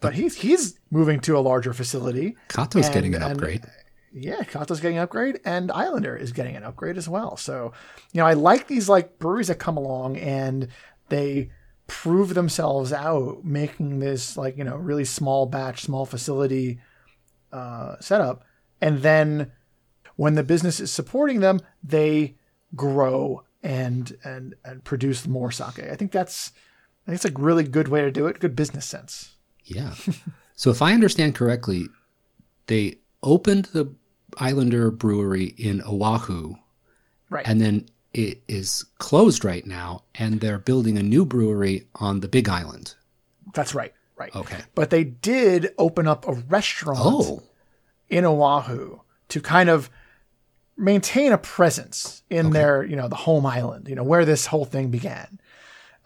But 0.00 0.14
he's 0.14 0.36
he's 0.36 0.78
moving 0.90 1.20
to 1.20 1.36
a 1.36 1.40
larger 1.40 1.72
facility. 1.72 2.36
Kato's 2.48 2.86
and, 2.86 2.94
getting 2.94 3.14
an 3.14 3.22
upgrade. 3.22 3.64
And, 3.64 4.24
yeah, 4.24 4.42
Kato's 4.42 4.80
getting 4.80 4.98
an 4.98 5.04
upgrade, 5.04 5.40
and 5.44 5.70
Islander 5.70 6.16
is 6.16 6.32
getting 6.32 6.56
an 6.56 6.64
upgrade 6.64 6.96
as 6.96 7.08
well. 7.08 7.36
So, 7.36 7.72
you 8.12 8.20
know, 8.20 8.26
I 8.26 8.32
like 8.32 8.66
these 8.66 8.88
like 8.88 9.18
breweries 9.18 9.48
that 9.48 9.58
come 9.58 9.76
along 9.76 10.16
and 10.16 10.68
they 11.10 11.50
prove 11.86 12.34
themselves 12.34 12.92
out, 12.92 13.44
making 13.44 13.98
this 13.98 14.36
like 14.36 14.56
you 14.56 14.64
know 14.64 14.76
really 14.76 15.04
small 15.04 15.46
batch, 15.46 15.82
small 15.82 16.06
facility 16.06 16.80
uh, 17.52 17.96
setup, 18.00 18.44
and 18.80 19.02
then 19.02 19.52
when 20.16 20.34
the 20.34 20.42
business 20.42 20.80
is 20.80 20.92
supporting 20.92 21.40
them, 21.40 21.60
they 21.82 22.36
grow 22.76 23.42
and 23.62 24.16
and 24.24 24.54
and 24.64 24.84
produce 24.84 25.26
more 25.26 25.50
sake. 25.50 25.80
I 25.80 25.96
think 25.96 26.12
that's 26.12 26.52
I 27.06 27.10
think 27.10 27.16
it's 27.16 27.24
a 27.24 27.40
really 27.40 27.64
good 27.64 27.88
way 27.88 28.02
to 28.02 28.10
do 28.10 28.26
it. 28.26 28.40
Good 28.40 28.56
business 28.56 28.86
sense. 28.86 29.36
Yeah. 29.64 29.94
so 30.54 30.70
if 30.70 30.82
I 30.82 30.92
understand 30.92 31.34
correctly, 31.34 31.86
they 32.66 32.98
opened 33.22 33.66
the 33.66 33.92
Islander 34.38 34.90
Brewery 34.90 35.54
in 35.56 35.82
Oahu, 35.82 36.54
right? 37.28 37.46
And 37.46 37.60
then 37.60 37.86
it 38.12 38.42
is 38.48 38.84
closed 38.98 39.44
right 39.44 39.66
now, 39.66 40.04
and 40.14 40.40
they're 40.40 40.58
building 40.58 40.98
a 40.98 41.02
new 41.02 41.24
brewery 41.24 41.86
on 41.96 42.20
the 42.20 42.28
Big 42.28 42.48
Island. 42.48 42.94
That's 43.54 43.74
right. 43.74 43.92
Right. 44.16 44.34
Okay. 44.34 44.58
But 44.74 44.90
they 44.90 45.04
did 45.04 45.72
open 45.78 46.06
up 46.06 46.28
a 46.28 46.32
restaurant 46.32 46.98
oh. 47.00 47.42
in 48.10 48.24
Oahu 48.24 48.98
to 49.28 49.40
kind 49.40 49.70
of 49.70 49.88
maintain 50.80 51.32
a 51.32 51.38
presence 51.38 52.22
in 52.30 52.46
okay. 52.46 52.52
their, 52.54 52.84
you 52.84 52.96
know, 52.96 53.08
the 53.08 53.16
home 53.16 53.46
island, 53.46 53.88
you 53.88 53.94
know, 53.94 54.02
where 54.02 54.24
this 54.24 54.46
whole 54.46 54.64
thing 54.64 54.90
began. 54.90 55.38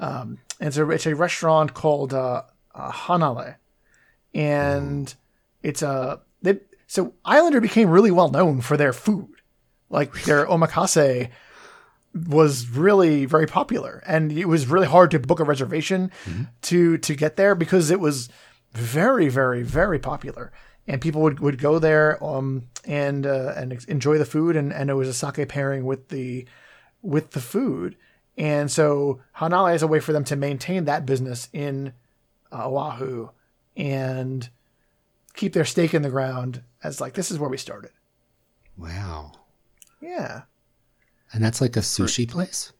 Um, 0.00 0.38
and 0.60 0.68
it's 0.68 0.76
a, 0.76 0.90
it's 0.90 1.06
a 1.06 1.14
restaurant 1.14 1.74
called 1.74 2.12
uh, 2.12 2.42
uh, 2.74 2.90
Hanale, 2.90 3.56
and 4.34 5.06
mm. 5.06 5.14
it's 5.62 5.82
a 5.82 6.20
they, 6.42 6.58
so 6.86 7.14
Islander 7.24 7.60
became 7.60 7.88
really 7.88 8.10
well 8.10 8.30
known 8.30 8.60
for 8.60 8.76
their 8.76 8.92
food, 8.92 9.30
like 9.88 10.24
their 10.24 10.46
omakase 10.46 11.30
was 12.28 12.68
really 12.68 13.24
very 13.24 13.46
popular 13.46 14.00
and 14.06 14.30
it 14.30 14.44
was 14.44 14.68
really 14.68 14.86
hard 14.86 15.10
to 15.10 15.18
book 15.18 15.40
a 15.40 15.44
reservation 15.44 16.12
mm-hmm. 16.24 16.44
to 16.62 16.96
to 16.98 17.14
get 17.16 17.34
there 17.34 17.56
because 17.56 17.90
it 17.90 17.98
was 17.98 18.28
very 18.72 19.28
very 19.28 19.64
very 19.64 19.98
popular 19.98 20.52
and 20.86 21.00
people 21.00 21.22
would, 21.22 21.40
would 21.40 21.58
go 21.58 21.78
there 21.78 22.22
um 22.22 22.64
and 22.84 23.26
uh, 23.26 23.52
and 23.56 23.84
enjoy 23.88 24.18
the 24.18 24.24
food 24.24 24.56
and 24.56 24.72
and 24.72 24.90
it 24.90 24.94
was 24.94 25.08
a 25.08 25.14
sake 25.14 25.48
pairing 25.48 25.84
with 25.84 26.08
the 26.08 26.46
with 27.02 27.30
the 27.32 27.40
food 27.40 27.96
and 28.36 28.70
so 28.70 29.20
Hanale 29.36 29.74
is 29.74 29.82
a 29.82 29.86
way 29.86 30.00
for 30.00 30.12
them 30.12 30.24
to 30.24 30.36
maintain 30.36 30.84
that 30.86 31.06
business 31.06 31.48
in 31.52 31.92
uh, 32.52 32.68
Oahu 32.68 33.28
and 33.76 34.48
keep 35.34 35.52
their 35.52 35.64
stake 35.64 35.94
in 35.94 36.02
the 36.02 36.10
ground 36.10 36.62
as 36.82 37.00
like 37.00 37.14
this 37.14 37.30
is 37.30 37.38
where 37.38 37.50
we 37.50 37.56
started. 37.56 37.90
Wow. 38.76 39.32
Yeah. 40.00 40.42
And 41.32 41.44
that's 41.44 41.60
like 41.60 41.76
a 41.76 41.80
sushi 41.80 42.28
place? 42.28 42.72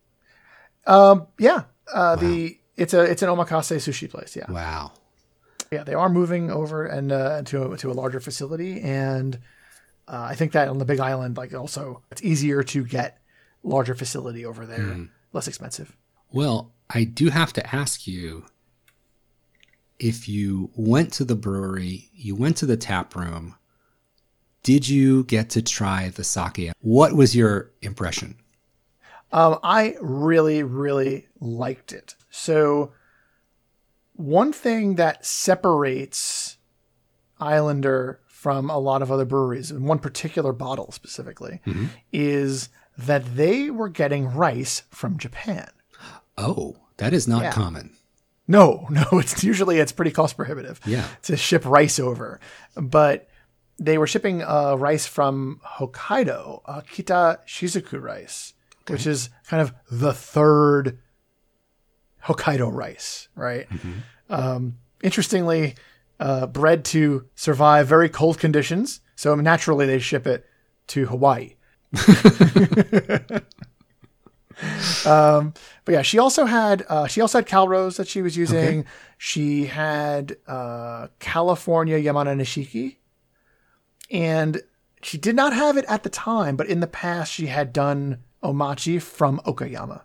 Um, 0.87 1.27
yeah. 1.39 1.65
Uh, 1.93 2.17
wow. 2.17 2.17
the 2.17 2.59
it's 2.77 2.95
a 2.95 3.03
it's 3.03 3.23
an 3.23 3.29
omakase 3.29 3.77
sushi 3.77 4.11
place. 4.11 4.37
Yeah. 4.37 4.51
Wow. 4.51 4.93
Yeah, 5.71 5.85
they 5.85 5.95
are 5.95 6.09
moving 6.09 6.51
over 6.51 6.87
and 6.87 7.11
uh, 7.11 7.43
to 7.43 7.73
a, 7.73 7.77
to 7.79 7.91
a 7.91 7.95
larger 7.95 8.21
facility, 8.21 8.81
and 8.81 9.37
uh, 10.07 10.27
I 10.31 10.35
think 10.35 10.53
that 10.53 10.69
on 10.69 10.79
the 10.79 10.85
Big 10.85 11.01
Island, 11.01 11.37
like 11.37 11.55
also, 11.55 12.03
it's 12.11 12.23
easier 12.23 12.63
to 12.63 12.85
get 12.85 13.19
larger 13.63 13.95
facility 13.95 14.45
over 14.45 14.67
there, 14.67 14.79
mm. 14.79 15.09
less 15.33 15.49
expensive. 15.49 15.97
Well, 16.31 16.73
I 16.91 17.05
do 17.05 17.31
have 17.31 17.53
to 17.55 17.75
ask 17.75 18.07
you 18.07 18.45
if 19.99 20.29
you 20.29 20.71
went 20.75 21.13
to 21.15 21.25
the 21.25 21.37
brewery, 21.37 22.11
you 22.15 22.35
went 22.35 22.57
to 22.59 22.67
the 22.67 22.77
tap 22.77 23.15
room, 23.15 23.57
did 24.63 24.89
you 24.89 25.25
get 25.25 25.51
to 25.51 25.63
try 25.63 26.09
the 26.09 26.25
sake? 26.25 26.73
What 26.81 27.15
was 27.15 27.37
your 27.37 27.71
impression? 27.83 28.37
Um, 29.33 29.59
I 29.63 29.97
really, 30.01 30.63
really 30.63 31.27
liked 31.41 31.93
it. 31.93 32.15
So, 32.31 32.93
one 34.15 34.53
thing 34.53 34.95
that 34.97 35.25
separates 35.25 36.59
Islander 37.41 38.21
from 38.27 38.71
a 38.71 38.79
lot 38.79 39.03
of 39.03 39.11
other 39.11 39.25
breweries, 39.25 39.71
and 39.71 39.87
one 39.87 39.99
particular 39.99 40.53
bottle 40.53 40.93
specifically, 40.93 41.61
mm-hmm. 41.67 41.87
is 42.13 42.69
that 42.97 43.37
they 43.37 43.71
were 43.71 43.89
getting 43.89 44.29
rice 44.29 44.83
from 44.91 45.19
Japan. 45.19 45.69
Oh, 46.37 46.77
that 46.99 47.13
is 47.13 47.27
not 47.27 47.43
yeah. 47.43 47.53
common. 47.53 47.97
No, 48.47 48.87
no, 48.91 49.05
it's 49.13 49.43
usually 49.43 49.79
it's 49.79 49.93
pretty 49.93 50.11
cost 50.11 50.37
prohibitive. 50.37 50.81
Yeah. 50.87 51.07
To 51.23 51.37
ship 51.37 51.65
rice 51.65 51.99
over. 51.99 52.41
But 52.77 53.29
they 53.79 53.99
were 53.99 54.07
shipping 54.07 54.43
uh, 54.43 54.77
rice 54.77 55.07
from 55.07 55.61
Hokkaido, 55.79 56.61
uh, 56.67 56.83
Kita 56.83 57.39
Shizuku 57.47 58.01
rice, 58.01 58.55
okay. 58.83 58.95
which 58.95 59.07
is 59.07 59.31
kind 59.49 59.63
of 59.63 59.75
the 59.91 60.13
third 60.13 60.99
Hokkaido 62.25 62.73
rice, 62.73 63.29
right? 63.35 63.69
Mm-hmm. 63.69 63.93
Um, 64.29 64.79
interestingly, 65.03 65.75
uh, 66.21 66.47
bred 66.47 66.85
to 66.87 67.27
survive 67.35 67.87
very 67.87 68.09
cold 68.09 68.39
conditions, 68.39 69.01
so 69.17 69.35
naturally 69.35 69.87
they 69.87 69.99
ship 69.99 70.27
it 70.27 70.47
to 70.89 71.07
Hawaii. 71.07 71.57
um, 75.07 75.55
but 75.85 75.93
yeah, 75.93 76.03
she 76.03 76.19
also 76.19 76.45
had 76.47 76.85
uh, 76.89 77.07
she 77.07 77.21
also 77.21 77.39
had 77.39 77.47
Calrose 77.47 77.97
that 77.97 78.09
she 78.09 78.23
was 78.23 78.37
using. 78.37 78.81
Okay. 78.81 78.89
She 79.19 79.67
had 79.67 80.37
uh, 80.47 81.09
California 81.19 81.99
Yamada 82.01 82.35
Nishiki, 82.35 82.97
and 84.11 84.63
she 85.03 85.19
did 85.19 85.37
not 85.37 85.53
have 85.53 85.77
it 85.77 85.85
at 85.89 86.03
the 86.03 86.11
time, 86.11 86.57
but 86.57 86.67
in 86.67 86.81
the 86.81 86.87
past 86.87 87.33
she 87.33 87.47
had 87.47 87.73
done 87.73 88.19
omachi 88.43 89.01
from 89.01 89.41
Okayama. 89.41 90.03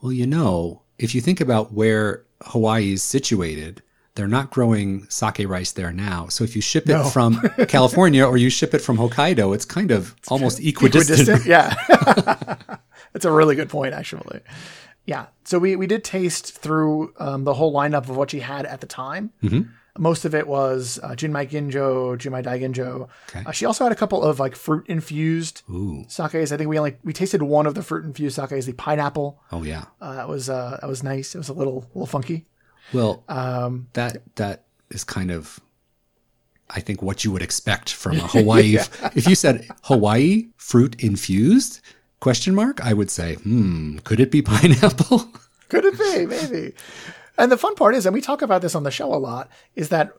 Well, 0.00 0.12
you 0.12 0.26
know, 0.26 0.82
if 0.98 1.14
you 1.14 1.20
think 1.20 1.40
about 1.40 1.72
where 1.72 2.24
Hawaii 2.42 2.92
is 2.92 3.02
situated, 3.02 3.82
they're 4.14 4.26
not 4.26 4.50
growing 4.50 5.06
sake 5.08 5.46
rice 5.46 5.72
there 5.72 5.92
now. 5.92 6.28
So 6.28 6.42
if 6.42 6.56
you 6.56 6.62
ship 6.62 6.88
it 6.88 6.94
no. 6.94 7.04
from 7.04 7.40
California 7.68 8.26
or 8.26 8.36
you 8.36 8.50
ship 8.50 8.74
it 8.74 8.80
from 8.80 8.96
Hokkaido, 8.96 9.54
it's 9.54 9.64
kind 9.64 9.90
of 9.90 10.14
it's 10.18 10.30
almost 10.30 10.58
equidistant. 10.58 11.20
equidistant. 11.20 11.46
Yeah. 11.46 11.74
That's 13.12 13.24
a 13.24 13.30
really 13.30 13.54
good 13.54 13.68
point, 13.68 13.94
actually. 13.94 14.40
Yeah. 15.04 15.26
So 15.44 15.58
we, 15.58 15.76
we 15.76 15.86
did 15.86 16.02
taste 16.02 16.56
through 16.58 17.14
um, 17.18 17.44
the 17.44 17.54
whole 17.54 17.72
lineup 17.72 18.08
of 18.08 18.16
what 18.16 18.30
she 18.30 18.40
had 18.40 18.66
at 18.66 18.80
the 18.80 18.86
time. 18.86 19.32
Mm-hmm. 19.42 19.70
Most 19.98 20.24
of 20.24 20.34
it 20.34 20.46
was 20.46 20.98
uh, 21.02 21.10
Junmai 21.10 21.48
Ginjo, 21.48 22.16
Junmai 22.16 22.42
Daiginjo. 22.44 23.08
Okay. 23.28 23.42
Uh, 23.46 23.50
she 23.52 23.64
also 23.64 23.84
had 23.84 23.92
a 23.92 23.96
couple 23.96 24.22
of 24.22 24.38
like 24.40 24.54
fruit 24.56 24.84
infused 24.88 25.62
sakes. 26.08 26.52
I 26.52 26.56
think 26.56 26.68
we 26.68 26.78
only 26.78 26.96
we 27.04 27.12
tasted 27.12 27.42
one 27.42 27.66
of 27.66 27.74
the 27.74 27.82
fruit 27.82 28.04
infused 28.04 28.36
sakes, 28.36 28.66
the 28.66 28.72
pineapple. 28.72 29.40
Oh 29.52 29.62
yeah, 29.62 29.84
uh, 30.00 30.14
that 30.14 30.28
was 30.28 30.48
uh, 30.50 30.78
that 30.80 30.86
was 30.88 31.02
nice. 31.02 31.34
It 31.34 31.38
was 31.38 31.48
a 31.48 31.54
little 31.54 31.88
little 31.94 32.06
funky. 32.06 32.46
Well, 32.92 33.24
um, 33.28 33.88
that 33.94 34.22
that 34.36 34.64
is 34.90 35.02
kind 35.02 35.30
of, 35.30 35.58
I 36.70 36.80
think, 36.80 37.02
what 37.02 37.24
you 37.24 37.32
would 37.32 37.42
expect 37.42 37.90
from 37.92 38.18
a 38.18 38.26
Hawaii. 38.28 38.62
yeah. 38.62 38.84
If 39.14 39.26
you 39.28 39.34
said 39.34 39.66
Hawaii 39.84 40.48
fruit 40.56 41.02
infused 41.02 41.80
question 42.20 42.54
mark, 42.54 42.80
I 42.84 42.92
would 42.92 43.10
say, 43.10 43.34
hmm, 43.34 43.98
could 43.98 44.20
it 44.20 44.30
be 44.30 44.42
pineapple? 44.52 45.28
could 45.68 45.84
it 45.84 45.98
be? 45.98 46.26
Maybe. 46.26 46.74
And 47.38 47.52
the 47.52 47.58
fun 47.58 47.74
part 47.74 47.94
is, 47.94 48.06
and 48.06 48.14
we 48.14 48.20
talk 48.20 48.42
about 48.42 48.62
this 48.62 48.74
on 48.74 48.82
the 48.82 48.90
show 48.90 49.12
a 49.12 49.16
lot, 49.16 49.50
is 49.74 49.88
that 49.90 50.12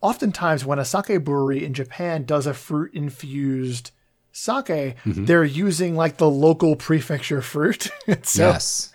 oftentimes 0.00 0.64
when 0.64 0.78
a 0.78 0.84
sake 0.84 1.24
brewery 1.24 1.64
in 1.64 1.74
Japan 1.74 2.24
does 2.24 2.46
a 2.46 2.54
fruit 2.54 2.92
infused 2.94 3.92
sake, 4.32 4.96
mm-hmm. 5.04 5.24
they're 5.24 5.44
using 5.44 5.96
like 5.96 6.16
the 6.16 6.30
local 6.30 6.76
prefecture 6.76 7.42
fruit. 7.42 7.90
so 8.22 8.48
yes. 8.48 8.92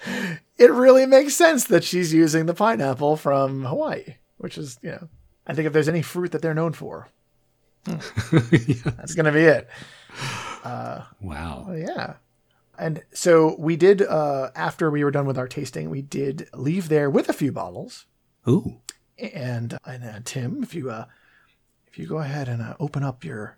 It 0.58 0.72
really 0.72 1.06
makes 1.06 1.36
sense 1.36 1.66
that 1.66 1.84
she's 1.84 2.14
using 2.14 2.46
the 2.46 2.54
pineapple 2.54 3.18
from 3.18 3.66
Hawaii, 3.66 4.16
which 4.38 4.58
is, 4.58 4.80
you 4.82 4.92
know, 4.92 5.10
I 5.46 5.54
think 5.54 5.68
if 5.68 5.74
there's 5.74 5.90
any 5.90 6.02
fruit 6.02 6.32
that 6.32 6.42
they're 6.42 6.54
known 6.54 6.74
for, 6.74 7.10
yes. 7.88 8.12
that's 8.84 9.16
going 9.16 9.26
to 9.26 9.32
be 9.32 9.44
it. 9.44 9.68
Uh, 10.64 11.04
wow. 11.22 11.72
Yeah. 11.76 12.14
And 12.78 13.04
so 13.14 13.56
we 13.58 13.76
did, 13.76 14.02
uh, 14.02 14.52
after 14.56 14.92
we 14.92 15.04
were 15.04 15.12
done 15.12 15.26
with 15.26 15.38
our 15.38 15.48
tasting, 15.48 15.90
we 15.90 16.02
did 16.02 16.50
leave 16.54 16.90
there 16.90 17.10
with 17.10 17.30
a 17.30 17.34
few 17.34 17.52
bottles. 17.52 18.06
Ooh. 18.48 18.82
And, 19.18 19.78
and 19.86 20.04
uh, 20.04 20.20
Tim, 20.24 20.64
if 20.64 20.76
you, 20.76 20.90
uh, 20.90 21.06
if 21.88 21.98
you 21.98 22.08
go 22.08 22.18
ahead 22.18 22.48
and 22.50 22.62
uh, 22.62 22.76
open 22.80 23.04
up 23.04 23.24
your, 23.24 23.58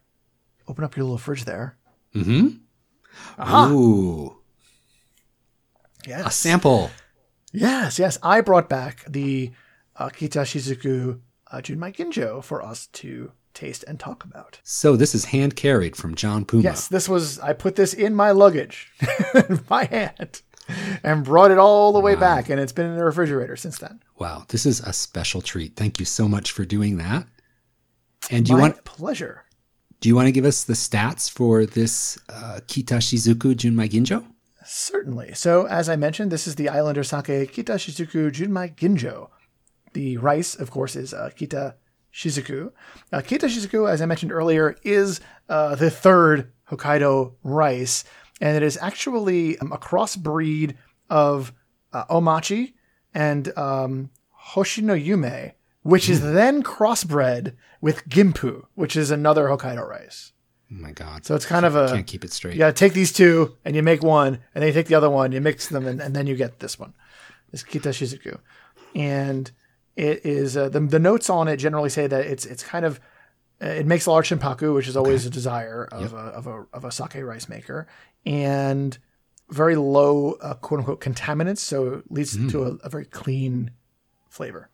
open 0.67 0.83
up 0.83 0.95
your 0.95 1.05
little 1.05 1.17
fridge 1.17 1.45
there. 1.45 1.77
Mm-hmm. 2.13 2.47
Aha. 3.39 3.69
Ooh. 3.71 4.37
Yes. 6.05 6.27
A 6.27 6.31
sample. 6.31 6.91
Yes, 7.51 7.97
yes. 7.97 8.19
I 8.21 8.41
brought 8.41 8.69
back 8.69 9.03
the 9.07 9.51
uh, 9.95 10.09
Kita 10.09 10.43
Shizuku 10.43 11.19
uh, 11.51 11.57
Junmai 11.57 11.95
Ginjo 11.95 12.43
for 12.43 12.61
us 12.61 12.87
to 12.87 13.31
taste 13.57 13.83
and 13.87 13.99
talk 13.99 14.23
about. 14.23 14.59
So 14.63 14.95
this 14.95 15.15
is 15.15 15.25
hand 15.25 15.55
carried 15.55 15.95
from 15.95 16.15
John 16.15 16.45
Puma. 16.45 16.63
Yes, 16.63 16.87
this 16.87 17.09
was. 17.09 17.39
I 17.39 17.53
put 17.53 17.75
this 17.75 17.93
in 17.93 18.15
my 18.15 18.31
luggage, 18.31 18.91
my 19.69 19.85
hand, 19.85 20.41
and 21.03 21.25
brought 21.25 21.51
it 21.51 21.57
all 21.57 21.91
the 21.91 21.99
way 21.99 22.13
wow. 22.13 22.21
back, 22.21 22.49
and 22.49 22.59
it's 22.59 22.71
been 22.71 22.85
in 22.85 22.95
the 22.95 23.03
refrigerator 23.03 23.55
since 23.55 23.79
then. 23.79 23.99
Wow, 24.19 24.45
this 24.49 24.65
is 24.65 24.79
a 24.81 24.93
special 24.93 25.41
treat. 25.41 25.75
Thank 25.75 25.99
you 25.99 26.05
so 26.05 26.27
much 26.27 26.51
for 26.51 26.65
doing 26.65 26.97
that. 26.97 27.25
And 28.29 28.45
do 28.45 28.53
my 28.53 28.57
you 28.57 28.61
want 28.61 28.85
pleasure? 28.85 29.43
Do 29.99 30.09
you 30.09 30.15
want 30.15 30.27
to 30.27 30.31
give 30.31 30.45
us 30.45 30.63
the 30.63 30.73
stats 30.73 31.29
for 31.29 31.65
this 31.65 32.19
uh, 32.29 32.59
Kita 32.67 32.97
Shizuku 32.99 33.55
Junmai 33.55 33.89
Ginjo? 33.89 34.25
Certainly. 34.63 35.33
So, 35.33 35.65
as 35.65 35.89
I 35.89 35.95
mentioned, 35.95 36.29
this 36.31 36.45
is 36.45 36.55
the 36.55 36.69
Islander 36.69 37.03
Sake 37.03 37.51
Kita 37.51 37.75
Shizuku 37.75 38.31
Junmai 38.31 38.75
Ginjo. 38.75 39.29
The 39.93 40.17
rice, 40.17 40.53
of 40.53 40.69
course, 40.69 40.95
is 40.95 41.13
uh, 41.13 41.31
Kita 41.35 41.75
Shizuku. 42.13 42.71
Uh, 43.11 43.17
Kita 43.19 43.47
Shizuku, 43.47 43.89
as 43.89 44.01
I 44.01 44.05
mentioned 44.05 44.31
earlier, 44.31 44.75
is 44.83 45.19
uh, 45.49 45.75
the 45.75 45.89
third 45.89 46.51
Hokkaido 46.71 47.33
rice, 47.43 48.03
and 48.41 48.57
it 48.57 48.63
is 48.63 48.77
actually 48.81 49.57
um, 49.59 49.71
a 49.71 49.77
crossbreed 49.77 50.75
of 51.09 51.53
uh, 51.93 52.05
omachi 52.05 52.73
and 53.13 53.55
um, 53.57 54.09
hoshino 54.51 55.01
yume, 55.01 55.53
which 55.83 56.09
is 56.09 56.21
then 56.21 56.63
crossbred 56.63 57.55
with 57.81 58.07
gimpu, 58.09 58.63
which 58.75 58.95
is 58.95 59.11
another 59.11 59.45
Hokkaido 59.47 59.87
rice. 59.87 60.33
Oh 60.69 60.75
my 60.75 60.91
god! 60.91 61.25
So 61.25 61.33
it's 61.35 61.45
kind 61.45 61.65
of 61.65 61.75
a 61.77 61.87
Can't 61.87 62.05
keep 62.05 62.25
it 62.25 62.33
straight. 62.33 62.53
you 62.53 62.59
got 62.59 62.67
to 62.67 62.73
take 62.73 62.91
these 62.93 63.13
two 63.13 63.55
and 63.63 63.73
you 63.75 63.81
make 63.83 64.03
one, 64.03 64.39
and 64.53 64.61
then 64.61 64.67
you 64.67 64.73
take 64.73 64.87
the 64.87 64.95
other 64.95 65.09
one, 65.09 65.31
you 65.31 65.39
mix 65.39 65.69
them, 65.69 65.87
and, 65.87 66.01
and 66.01 66.13
then 66.13 66.27
you 66.27 66.35
get 66.35 66.59
this 66.59 66.77
one, 66.77 66.93
this 67.51 67.63
Kita 67.63 67.89
Shizuku, 67.93 68.37
and 68.93 69.49
it 69.97 70.25
is 70.25 70.55
uh, 70.55 70.69
the 70.69 70.79
the 70.79 70.99
notes 70.99 71.29
on 71.29 71.47
it 71.47 71.57
generally 71.57 71.89
say 71.89 72.07
that 72.07 72.25
it's 72.25 72.45
it's 72.45 72.63
kind 72.63 72.85
of 72.85 72.99
uh, 73.61 73.67
it 73.67 73.85
makes 73.85 74.05
a 74.05 74.11
large 74.11 74.29
shimpaku, 74.29 74.73
which 74.73 74.87
is 74.87 74.95
always 74.95 75.25
a 75.25 75.29
desire 75.29 75.89
of 75.91 76.13
a 76.13 76.17
of 76.17 76.47
a 76.47 76.65
of 76.71 76.85
a 76.85 76.91
sake 76.91 77.15
rice 77.15 77.49
maker, 77.49 77.87
and 78.25 78.97
very 79.49 79.75
low 79.75 80.33
uh, 80.41 80.53
quote 80.53 80.79
unquote 80.79 81.01
contaminants, 81.01 81.57
so 81.59 81.95
it 81.95 82.11
leads 82.11 82.37
to 82.51 82.63
a, 82.63 82.67
a 82.83 82.89
very 82.89 83.05
clean 83.05 83.71
flavor, 84.29 84.69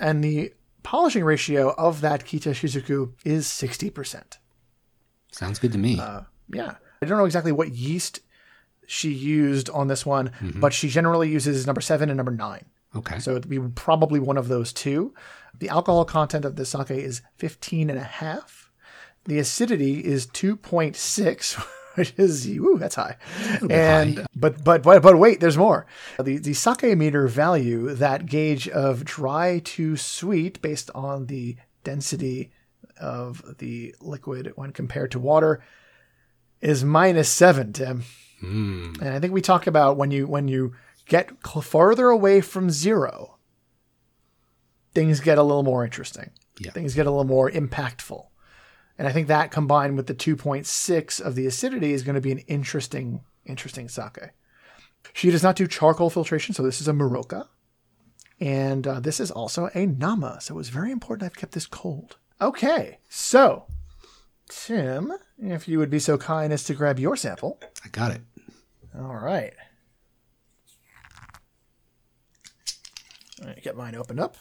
and 0.00 0.22
the 0.22 0.52
polishing 0.82 1.24
ratio 1.24 1.72
of 1.78 2.00
that 2.02 2.24
Kita 2.24 2.50
Shizuku 2.50 3.12
is 3.24 3.46
sixty 3.46 3.88
percent 3.88 4.38
Sounds 5.34 5.58
good 5.58 5.72
to 5.72 5.78
me. 5.78 5.98
Uh, 5.98 6.20
yeah. 6.52 6.74
I 7.02 7.06
don't 7.06 7.18
know 7.18 7.24
exactly 7.24 7.50
what 7.50 7.72
yeast 7.72 8.20
she 8.86 9.10
used 9.10 9.68
on 9.70 9.88
this 9.88 10.06
one, 10.06 10.30
but 10.56 10.72
she 10.72 10.88
generally 10.88 11.28
uses 11.28 11.66
number 11.66 11.80
seven 11.80 12.08
and 12.08 12.16
number 12.16 12.30
nine. 12.30 12.66
Okay. 12.96 13.18
So 13.18 13.32
it'd 13.32 13.48
be 13.48 13.60
probably 13.60 14.20
one 14.20 14.36
of 14.36 14.48
those 14.48 14.72
two. 14.72 15.14
The 15.58 15.68
alcohol 15.68 16.04
content 16.04 16.44
of 16.44 16.56
the 16.56 16.64
sake 16.64 16.90
is 16.90 17.22
15 17.36 17.90
and 17.90 17.98
a 17.98 18.04
half. 18.04 18.70
The 19.24 19.38
acidity 19.38 20.04
is 20.04 20.26
2.6, 20.26 21.54
which 21.94 22.14
is, 22.16 22.46
ooh, 22.46 22.76
that's 22.78 22.96
high. 22.96 23.16
And, 23.70 24.18
high. 24.18 24.26
but, 24.34 24.62
but, 24.62 24.82
but, 24.82 25.02
but 25.02 25.18
wait, 25.18 25.40
there's 25.40 25.56
more. 25.56 25.86
The, 26.20 26.38
the 26.38 26.54
sake 26.54 26.96
meter 26.96 27.26
value, 27.26 27.94
that 27.94 28.26
gauge 28.26 28.68
of 28.68 29.04
dry 29.04 29.60
to 29.64 29.96
sweet 29.96 30.60
based 30.60 30.90
on 30.94 31.26
the 31.26 31.56
density 31.84 32.50
of 33.00 33.58
the 33.58 33.94
liquid 34.00 34.52
when 34.56 34.72
compared 34.72 35.10
to 35.12 35.18
water 35.18 35.62
is 36.60 36.84
minus 36.84 37.28
seven, 37.28 37.72
Tim. 37.72 38.04
Mm. 38.42 39.00
And 39.00 39.10
I 39.10 39.20
think 39.20 39.32
we 39.32 39.40
talk 39.40 39.66
about 39.66 39.96
when 39.96 40.10
you 40.10 40.26
when 40.26 40.48
you 40.48 40.74
get 41.06 41.30
cl- 41.44 41.62
farther 41.62 42.08
away 42.08 42.40
from 42.40 42.70
zero, 42.70 43.38
things 44.94 45.20
get 45.20 45.38
a 45.38 45.42
little 45.42 45.62
more 45.62 45.84
interesting. 45.84 46.30
Yeah. 46.58 46.70
Things 46.70 46.94
get 46.94 47.06
a 47.06 47.10
little 47.10 47.24
more 47.24 47.50
impactful. 47.50 48.26
And 48.96 49.08
I 49.08 49.12
think 49.12 49.26
that 49.28 49.50
combined 49.50 49.96
with 49.96 50.06
the 50.06 50.14
2.6 50.14 51.20
of 51.20 51.34
the 51.34 51.46
acidity 51.46 51.92
is 51.92 52.04
going 52.04 52.14
to 52.14 52.20
be 52.20 52.32
an 52.32 52.38
interesting, 52.38 53.22
interesting 53.44 53.88
sake. 53.88 54.30
She 55.12 55.30
does 55.30 55.42
not 55.42 55.56
do 55.56 55.66
charcoal 55.66 56.10
filtration, 56.10 56.54
so 56.54 56.62
this 56.62 56.80
is 56.80 56.88
a 56.88 56.92
Muroka. 56.92 57.48
And 58.40 58.86
uh, 58.86 59.00
this 59.00 59.20
is 59.20 59.30
also 59.30 59.68
a 59.74 59.86
Nama, 59.86 60.40
so 60.40 60.54
it 60.54 60.56
was 60.56 60.68
very 60.68 60.90
important 60.90 61.26
I've 61.26 61.36
kept 61.36 61.52
this 61.52 61.66
cold. 61.66 62.16
Okay, 62.40 62.98
so 63.08 63.66
Tim, 64.48 65.12
if 65.38 65.68
you 65.68 65.78
would 65.78 65.90
be 65.90 65.98
so 65.98 66.18
kind 66.18 66.52
as 66.52 66.64
to 66.64 66.74
grab 66.74 66.98
your 66.98 67.16
sample. 67.16 67.60
I 67.84 67.88
got 67.88 68.12
it. 68.12 68.22
All 68.96 69.16
right. 69.16 69.54
Right, 73.44 73.62
get 73.62 73.76
mine 73.76 73.94
opened 73.94 74.20
up. 74.20 74.36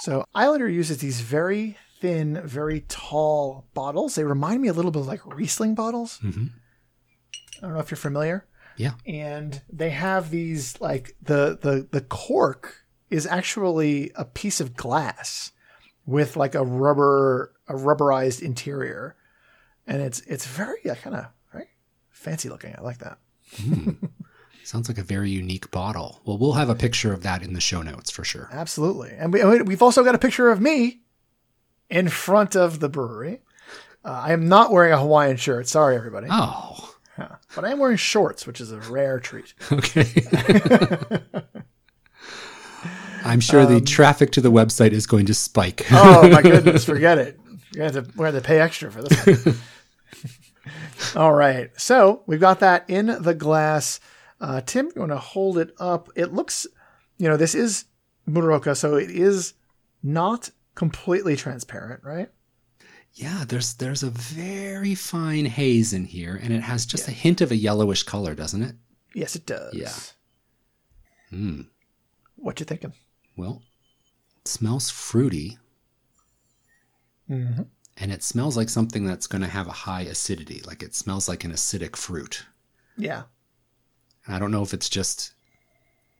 So 0.00 0.24
Islander 0.34 0.68
uses 0.68 0.98
these 0.98 1.20
very 1.20 1.76
thin, 2.00 2.40
very 2.44 2.80
tall 2.88 3.66
bottles. 3.74 4.16
They 4.16 4.24
remind 4.24 4.60
me 4.60 4.68
a 4.68 4.72
little 4.72 4.90
bit 4.90 5.00
of 5.00 5.06
like 5.06 5.24
Riesling 5.24 5.74
bottles. 5.74 6.18
Mhm. 6.22 6.50
I 7.58 7.60
don't 7.62 7.74
know 7.74 7.78
if 7.80 7.90
you're 7.90 7.96
familiar. 7.96 8.46
Yeah. 8.76 8.92
And 9.06 9.62
they 9.72 9.90
have 9.90 10.30
these 10.30 10.80
like 10.80 11.14
the 11.22 11.56
the 11.60 11.86
the 11.90 12.00
cork 12.00 12.84
is 13.10 13.26
actually 13.26 14.10
a 14.16 14.24
piece 14.24 14.60
of 14.60 14.74
glass 14.74 15.52
with 16.06 16.36
like 16.36 16.54
a 16.56 16.64
rubber 16.64 17.52
a 17.68 17.74
rubberized 17.74 18.42
interior 18.42 19.14
and 19.86 20.02
it's 20.02 20.20
it's 20.22 20.46
very 20.46 20.88
uh, 20.90 20.94
kind 20.96 21.14
of 21.14 21.26
very 21.52 21.68
fancy 22.10 22.48
looking. 22.48 22.74
I 22.76 22.80
like 22.80 22.98
that. 22.98 23.18
Sounds 24.64 24.88
like 24.88 24.98
a 24.98 25.02
very 25.02 25.30
unique 25.30 25.70
bottle. 25.70 26.20
Well, 26.24 26.38
we'll 26.38 26.52
have 26.54 26.70
a 26.70 26.74
picture 26.74 27.12
of 27.12 27.22
that 27.24 27.42
in 27.42 27.52
the 27.52 27.60
show 27.60 27.82
notes 27.82 28.10
for 28.10 28.24
sure. 28.24 28.48
Absolutely, 28.52 29.10
and 29.18 29.32
we 29.32 29.62
we've 29.62 29.82
also 29.82 30.02
got 30.04 30.14
a 30.14 30.18
picture 30.18 30.50
of 30.50 30.60
me 30.60 31.00
in 31.90 32.08
front 32.08 32.54
of 32.56 32.80
the 32.80 32.88
brewery. 32.88 33.40
Uh, 34.04 34.10
I 34.24 34.32
am 34.32 34.48
not 34.48 34.72
wearing 34.72 34.92
a 34.92 34.98
Hawaiian 34.98 35.36
shirt. 35.36 35.68
Sorry, 35.68 35.94
everybody, 35.96 36.26
Oh, 36.30 36.94
Yeah. 37.18 37.36
but 37.54 37.64
I 37.64 37.70
am 37.72 37.78
wearing 37.78 37.96
shorts, 37.98 38.46
which 38.46 38.60
is 38.60 38.72
a 38.72 38.78
rare 38.80 39.20
treat. 39.20 39.52
okay. 39.72 40.10
I'm 43.24 43.38
sure 43.40 43.64
the 43.66 43.80
traffic 43.80 44.32
to 44.32 44.40
the 44.40 44.50
website 44.50 44.90
is 44.90 45.06
going 45.06 45.26
to 45.26 45.34
spike. 45.34 45.86
Oh 45.92 46.28
my 46.28 46.42
goodness, 46.42 46.84
forget 46.84 47.18
it. 47.18 47.38
Gonna 47.74 47.84
have 47.84 47.92
to, 47.94 48.00
we're 48.16 48.26
gonna 48.26 48.32
have 48.36 48.42
to 48.42 48.46
pay 48.46 48.60
extra 48.60 48.90
for 48.90 49.02
this. 49.02 49.56
All 51.16 51.32
right, 51.34 51.70
so 51.76 52.22
we've 52.26 52.40
got 52.40 52.60
that 52.60 52.88
in 52.88 53.06
the 53.22 53.34
glass. 53.34 54.00
Uh, 54.40 54.60
Tim, 54.60 54.90
you 54.94 55.00
want 55.00 55.12
to 55.12 55.18
hold 55.18 55.58
it 55.58 55.74
up? 55.78 56.08
It 56.16 56.32
looks, 56.32 56.66
you 57.18 57.28
know, 57.28 57.36
this 57.36 57.54
is 57.54 57.84
Muroka, 58.26 58.74
so 58.74 58.96
it 58.96 59.10
is 59.10 59.54
not 60.02 60.50
completely 60.74 61.36
transparent, 61.36 62.02
right? 62.04 62.28
yeah, 63.14 63.44
there's 63.46 63.74
there's 63.74 64.02
a 64.02 64.08
very 64.10 64.94
fine 64.94 65.44
haze 65.44 65.92
in 65.92 66.06
here, 66.06 66.40
and 66.42 66.50
it 66.52 66.62
has 66.62 66.86
just 66.86 67.08
a 67.08 67.10
hint 67.10 67.42
of 67.42 67.50
a 67.50 67.56
yellowish 67.56 68.04
color, 68.04 68.34
doesn't 68.34 68.62
it? 68.62 68.74
Yes, 69.14 69.36
it 69.36 69.44
does. 69.44 69.74
Yeah. 69.74 69.92
Hmm. 71.28 71.60
What 72.36 72.58
you 72.58 72.64
thinking? 72.64 72.94
Well, 73.36 73.62
it 74.40 74.48
smells 74.48 74.90
fruity, 74.90 75.58
Mm-hmm. 77.30 77.62
And 77.96 78.12
it 78.12 78.22
smells 78.22 78.56
like 78.56 78.68
something 78.68 79.04
that's 79.04 79.26
going 79.26 79.42
to 79.42 79.48
have 79.48 79.66
a 79.66 79.72
high 79.72 80.02
acidity. 80.02 80.62
Like 80.66 80.82
it 80.82 80.94
smells 80.94 81.28
like 81.28 81.44
an 81.44 81.52
acidic 81.52 81.96
fruit. 81.96 82.44
Yeah. 82.96 83.24
I 84.26 84.38
don't 84.38 84.50
know 84.50 84.62
if 84.62 84.72
it's 84.72 84.88
just 84.88 85.32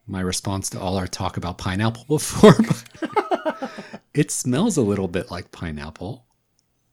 my 0.06 0.20
response 0.20 0.68
to 0.70 0.80
all 0.80 0.96
our 0.96 1.06
talk 1.06 1.36
about 1.36 1.58
pineapple 1.58 2.04
before, 2.08 2.54
but 2.54 3.70
it 4.14 4.30
smells 4.30 4.76
a 4.76 4.82
little 4.82 5.08
bit 5.08 5.30
like 5.30 5.52
pineapple 5.52 6.26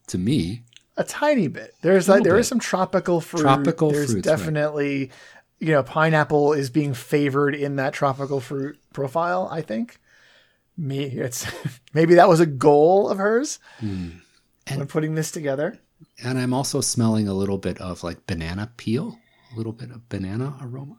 to 0.08 0.18
me. 0.18 0.64
A 0.98 1.04
tiny 1.04 1.48
bit. 1.48 1.76
There's 1.82 2.10
like 2.10 2.24
there 2.24 2.34
bit. 2.34 2.42
is 2.42 2.48
some 2.48 2.60
tropical 2.60 3.22
fruit. 3.22 3.42
Tropical 3.42 3.92
There's 3.92 4.12
fruits, 4.12 4.28
right. 4.28 4.38
definitely, 4.38 5.12
you 5.60 5.72
know, 5.72 5.82
pineapple 5.82 6.54
is 6.54 6.70
being 6.70 6.94
favored 6.94 7.56
in 7.56 7.78
that 7.78 7.94
tropical 7.94 8.40
fruit 8.40 8.78
profile. 8.94 9.48
I 9.52 9.62
think. 9.62 10.00
Me, 10.78 11.04
it's 11.04 11.46
maybe 11.94 12.16
that 12.16 12.30
was 12.30 12.40
a 12.40 12.46
goal 12.46 13.10
of 13.10 13.18
hers 13.18 13.60
hmm. 13.80 14.10
When 14.78 14.88
putting 14.88 15.16
this 15.16 15.32
together. 15.32 15.80
And 16.24 16.38
I'm 16.40 16.54
also 16.54 16.82
smelling 16.82 17.28
a 17.28 17.34
little 17.34 17.58
bit 17.58 17.80
of 17.82 18.04
like 18.04 18.26
banana 18.28 18.72
peel, 18.78 19.18
a 19.54 19.58
little 19.58 19.74
bit 19.74 19.92
of 19.92 20.08
banana 20.10 20.58
aroma, 20.62 20.98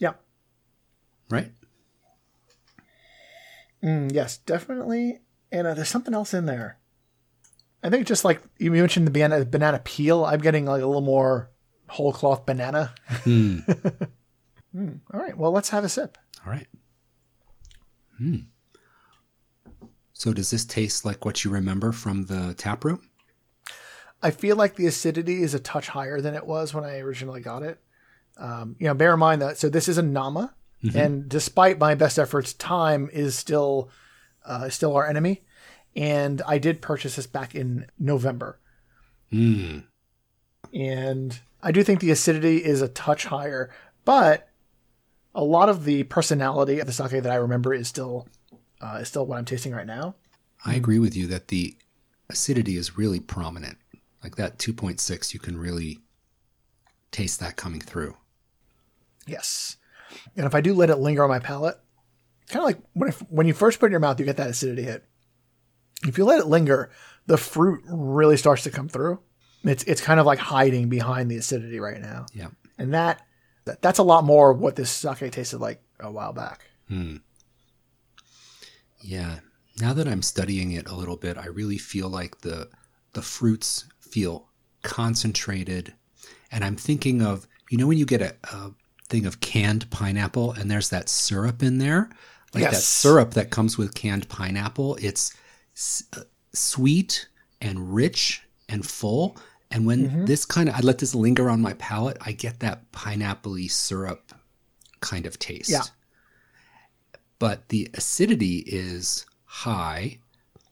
Yeah. 0.00 0.14
right? 1.30 1.52
Mm, 3.82 4.12
yes, 4.12 4.38
definitely. 4.38 5.20
And 5.52 5.66
uh, 5.66 5.74
there's 5.74 5.88
something 5.88 6.14
else 6.14 6.34
in 6.34 6.46
there. 6.46 6.78
I 7.82 7.90
think 7.90 8.06
just 8.06 8.24
like 8.24 8.42
you 8.58 8.70
mentioned 8.72 9.06
the 9.06 9.10
banana 9.12 9.44
banana 9.44 9.78
peel, 9.78 10.24
I'm 10.24 10.40
getting 10.40 10.64
like 10.66 10.82
a 10.82 10.86
little 10.86 11.00
more 11.00 11.50
whole 11.88 12.12
cloth 12.12 12.44
banana. 12.46 12.94
Hmm. 13.08 13.58
Mm, 14.76 15.00
all 15.14 15.18
right, 15.18 15.36
well 15.36 15.50
let's 15.50 15.70
have 15.70 15.82
a 15.82 15.88
sip. 15.88 16.18
All 16.44 16.52
right. 16.52 16.66
Hmm. 18.18 18.36
So 20.18 20.32
does 20.32 20.50
this 20.50 20.64
taste 20.64 21.04
like 21.04 21.24
what 21.24 21.44
you 21.44 21.50
remember 21.52 21.92
from 21.92 22.26
the 22.26 22.52
tap 22.58 22.84
room? 22.84 23.08
I 24.20 24.32
feel 24.32 24.56
like 24.56 24.74
the 24.74 24.88
acidity 24.88 25.42
is 25.42 25.54
a 25.54 25.60
touch 25.60 25.86
higher 25.86 26.20
than 26.20 26.34
it 26.34 26.44
was 26.44 26.74
when 26.74 26.82
I 26.82 26.98
originally 26.98 27.40
got 27.40 27.62
it. 27.62 27.78
Um, 28.36 28.74
you 28.80 28.88
know, 28.88 28.94
bear 28.94 29.14
in 29.14 29.20
mind 29.20 29.40
that 29.42 29.58
so 29.58 29.68
this 29.68 29.88
is 29.88 29.96
a 29.96 30.02
Nama, 30.02 30.52
and 30.94 31.28
despite 31.28 31.78
my 31.78 31.94
best 31.94 32.18
efforts, 32.18 32.52
time 32.52 33.08
is 33.12 33.36
still 33.38 33.90
uh, 34.44 34.68
still 34.68 34.96
our 34.96 35.06
enemy. 35.08 35.44
And 35.94 36.42
I 36.46 36.58
did 36.58 36.82
purchase 36.82 37.14
this 37.14 37.26
back 37.28 37.54
in 37.54 37.86
November, 37.98 38.58
Hmm. 39.30 39.78
and 40.74 41.38
I 41.62 41.70
do 41.72 41.82
think 41.84 42.00
the 42.00 42.10
acidity 42.10 42.64
is 42.64 42.82
a 42.82 42.88
touch 42.88 43.26
higher, 43.26 43.70
but 44.04 44.48
a 45.34 45.44
lot 45.44 45.68
of 45.68 45.84
the 45.84 46.02
personality 46.04 46.80
of 46.80 46.86
the 46.86 46.92
sake 46.92 47.10
that 47.10 47.26
I 47.26 47.36
remember 47.36 47.72
is 47.72 47.86
still 47.88 48.28
uh, 48.80 48.98
is 49.00 49.08
still 49.08 49.26
what 49.26 49.38
I'm 49.38 49.44
tasting 49.44 49.72
right 49.72 49.86
now. 49.86 50.14
I 50.64 50.74
agree 50.74 50.98
with 50.98 51.16
you 51.16 51.26
that 51.28 51.48
the 51.48 51.76
acidity 52.28 52.76
is 52.76 52.98
really 52.98 53.20
prominent. 53.20 53.78
Like 54.22 54.36
that 54.36 54.58
2.6, 54.58 55.32
you 55.32 55.40
can 55.40 55.56
really 55.56 56.00
taste 57.10 57.40
that 57.40 57.56
coming 57.56 57.80
through. 57.80 58.16
Yes. 59.26 59.76
And 60.36 60.46
if 60.46 60.54
I 60.54 60.60
do 60.60 60.74
let 60.74 60.90
it 60.90 60.96
linger 60.96 61.22
on 61.22 61.28
my 61.28 61.38
palate, 61.38 61.78
kind 62.48 62.60
of 62.60 62.66
like 62.66 62.78
when, 62.94 63.08
if, 63.08 63.20
when 63.30 63.46
you 63.46 63.54
first 63.54 63.78
put 63.78 63.86
it 63.86 63.88
in 63.88 63.92
your 63.92 64.00
mouth, 64.00 64.18
you 64.18 64.26
get 64.26 64.36
that 64.38 64.50
acidity 64.50 64.82
hit. 64.82 65.04
If 66.04 66.18
you 66.18 66.24
let 66.24 66.40
it 66.40 66.46
linger, 66.46 66.90
the 67.26 67.36
fruit 67.36 67.82
really 67.86 68.36
starts 68.36 68.62
to 68.64 68.70
come 68.70 68.88
through. 68.88 69.20
It's 69.64 69.82
it's 69.84 70.00
kind 70.00 70.20
of 70.20 70.26
like 70.26 70.38
hiding 70.38 70.88
behind 70.88 71.30
the 71.30 71.36
acidity 71.36 71.80
right 71.80 72.00
now. 72.00 72.26
Yeah. 72.32 72.48
And 72.78 72.94
that, 72.94 73.26
that 73.64 73.82
that's 73.82 73.98
a 73.98 74.04
lot 74.04 74.24
more 74.24 74.52
what 74.52 74.76
this 74.76 74.90
sake 74.90 75.32
tasted 75.32 75.58
like 75.58 75.82
a 76.00 76.10
while 76.10 76.32
back. 76.32 76.64
Hmm. 76.88 77.16
Yeah. 79.00 79.40
Now 79.80 79.92
that 79.92 80.08
I'm 80.08 80.22
studying 80.22 80.72
it 80.72 80.88
a 80.88 80.94
little 80.94 81.16
bit, 81.16 81.38
I 81.38 81.46
really 81.46 81.78
feel 81.78 82.08
like 82.08 82.40
the 82.40 82.68
the 83.12 83.22
fruits 83.22 83.84
feel 84.00 84.48
concentrated. 84.82 85.94
And 86.50 86.64
I'm 86.64 86.76
thinking 86.76 87.22
of, 87.22 87.46
you 87.70 87.78
know, 87.78 87.86
when 87.86 87.98
you 87.98 88.06
get 88.06 88.20
a, 88.22 88.34
a 88.52 88.70
thing 89.08 89.26
of 89.26 89.40
canned 89.40 89.88
pineapple 89.90 90.52
and 90.52 90.70
there's 90.70 90.88
that 90.90 91.08
syrup 91.08 91.62
in 91.62 91.78
there, 91.78 92.10
like 92.54 92.62
Yes. 92.62 92.72
that 92.74 92.80
syrup 92.82 93.30
that 93.34 93.50
comes 93.50 93.78
with 93.78 93.94
canned 93.94 94.28
pineapple, 94.28 94.96
it's 95.00 95.32
s- 95.76 96.02
uh, 96.16 96.22
sweet 96.52 97.28
and 97.60 97.94
rich 97.94 98.42
and 98.68 98.84
full. 98.86 99.36
And 99.70 99.86
when 99.86 100.24
this 100.24 100.44
kind 100.46 100.68
of, 100.68 100.74
I 100.74 100.80
let 100.80 100.98
this 100.98 101.14
linger 101.14 101.48
on 101.50 101.60
my 101.60 101.74
palate, 101.74 102.16
I 102.22 102.32
get 102.32 102.60
that 102.60 102.90
pineapple 102.92 103.56
syrup 103.68 104.32
kind 105.00 105.26
of 105.26 105.38
taste. 105.38 105.70
Yeah. 105.70 105.82
But 107.38 107.68
the 107.68 107.88
acidity 107.94 108.58
is 108.66 109.24
high, 109.44 110.18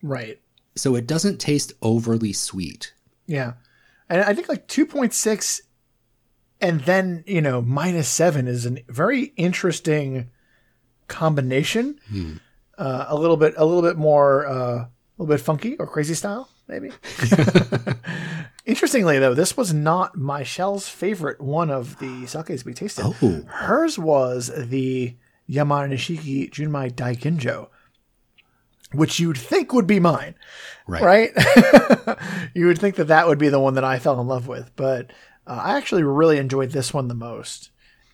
Right. 0.03 0.41
so 0.75 0.95
it 0.97 1.07
doesn't 1.07 1.39
taste 1.39 1.73
overly 1.83 2.33
sweet. 2.33 2.93
Yeah. 3.27 3.55
And 4.09 4.23
I 4.23 4.35
think 4.35 4.49
like 4.49 4.67
2.6 4.69 5.61
and 6.61 6.81
then, 6.83 7.23
you 7.27 7.41
know, 7.43 7.61
minus 7.63 8.09
7 8.09 8.47
is 8.49 8.67
a 8.67 8.77
very 8.89 9.33
interesting 9.37 10.29
combination. 11.09 12.01
Uh, 12.79 13.05
a 13.09 13.17
little 13.17 13.37
bit 13.37 13.55
a 13.57 13.65
little 13.65 13.83
bit 13.83 13.97
more 13.97 14.47
uh, 14.47 14.55
a 14.79 14.89
little 15.19 15.35
bit 15.35 15.41
funky 15.41 15.77
or 15.77 15.87
crazy 15.87 16.15
style, 16.15 16.49
maybe. 16.69 16.91
Interestingly 18.67 19.19
though, 19.19 19.35
this 19.35 19.57
was 19.57 19.73
not 19.73 20.17
Michelle's 20.17 20.89
favorite 20.89 21.41
one 21.41 21.71
of 21.71 21.99
the 22.01 22.27
sakes 22.27 22.65
we 22.65 22.75
tasted. 22.75 23.05
Oh. 23.23 23.43
Hers 23.47 23.99
was 23.99 24.51
the 24.57 25.15
Yamada 25.49 25.89
Nishiki 25.93 26.51
Junmai 26.51 26.93
Daiginjo, 26.93 27.69
which 28.93 29.19
you'd 29.21 29.39
think 29.39 29.73
would 29.73 29.87
be 29.87 30.01
mine 30.01 30.35
Right. 30.87 31.33
right? 31.35 32.19
you 32.55 32.67
would 32.67 32.79
think 32.79 32.95
that 32.97 33.09
that 33.09 33.27
would 33.27 33.39
be 33.39 33.49
the 33.49 33.59
one 33.61 33.75
that 33.75 33.85
I 33.85 33.99
fell 33.99 34.21
in 34.21 34.27
love 34.29 34.47
with, 34.47 34.71
but 34.77 35.11
uh, 35.47 35.61
I 35.63 35.77
actually 35.77 36.05
really 36.05 36.39
enjoyed 36.39 36.71
this 36.71 36.95
one 36.95 37.09
the 37.09 37.15
most. 37.15 37.71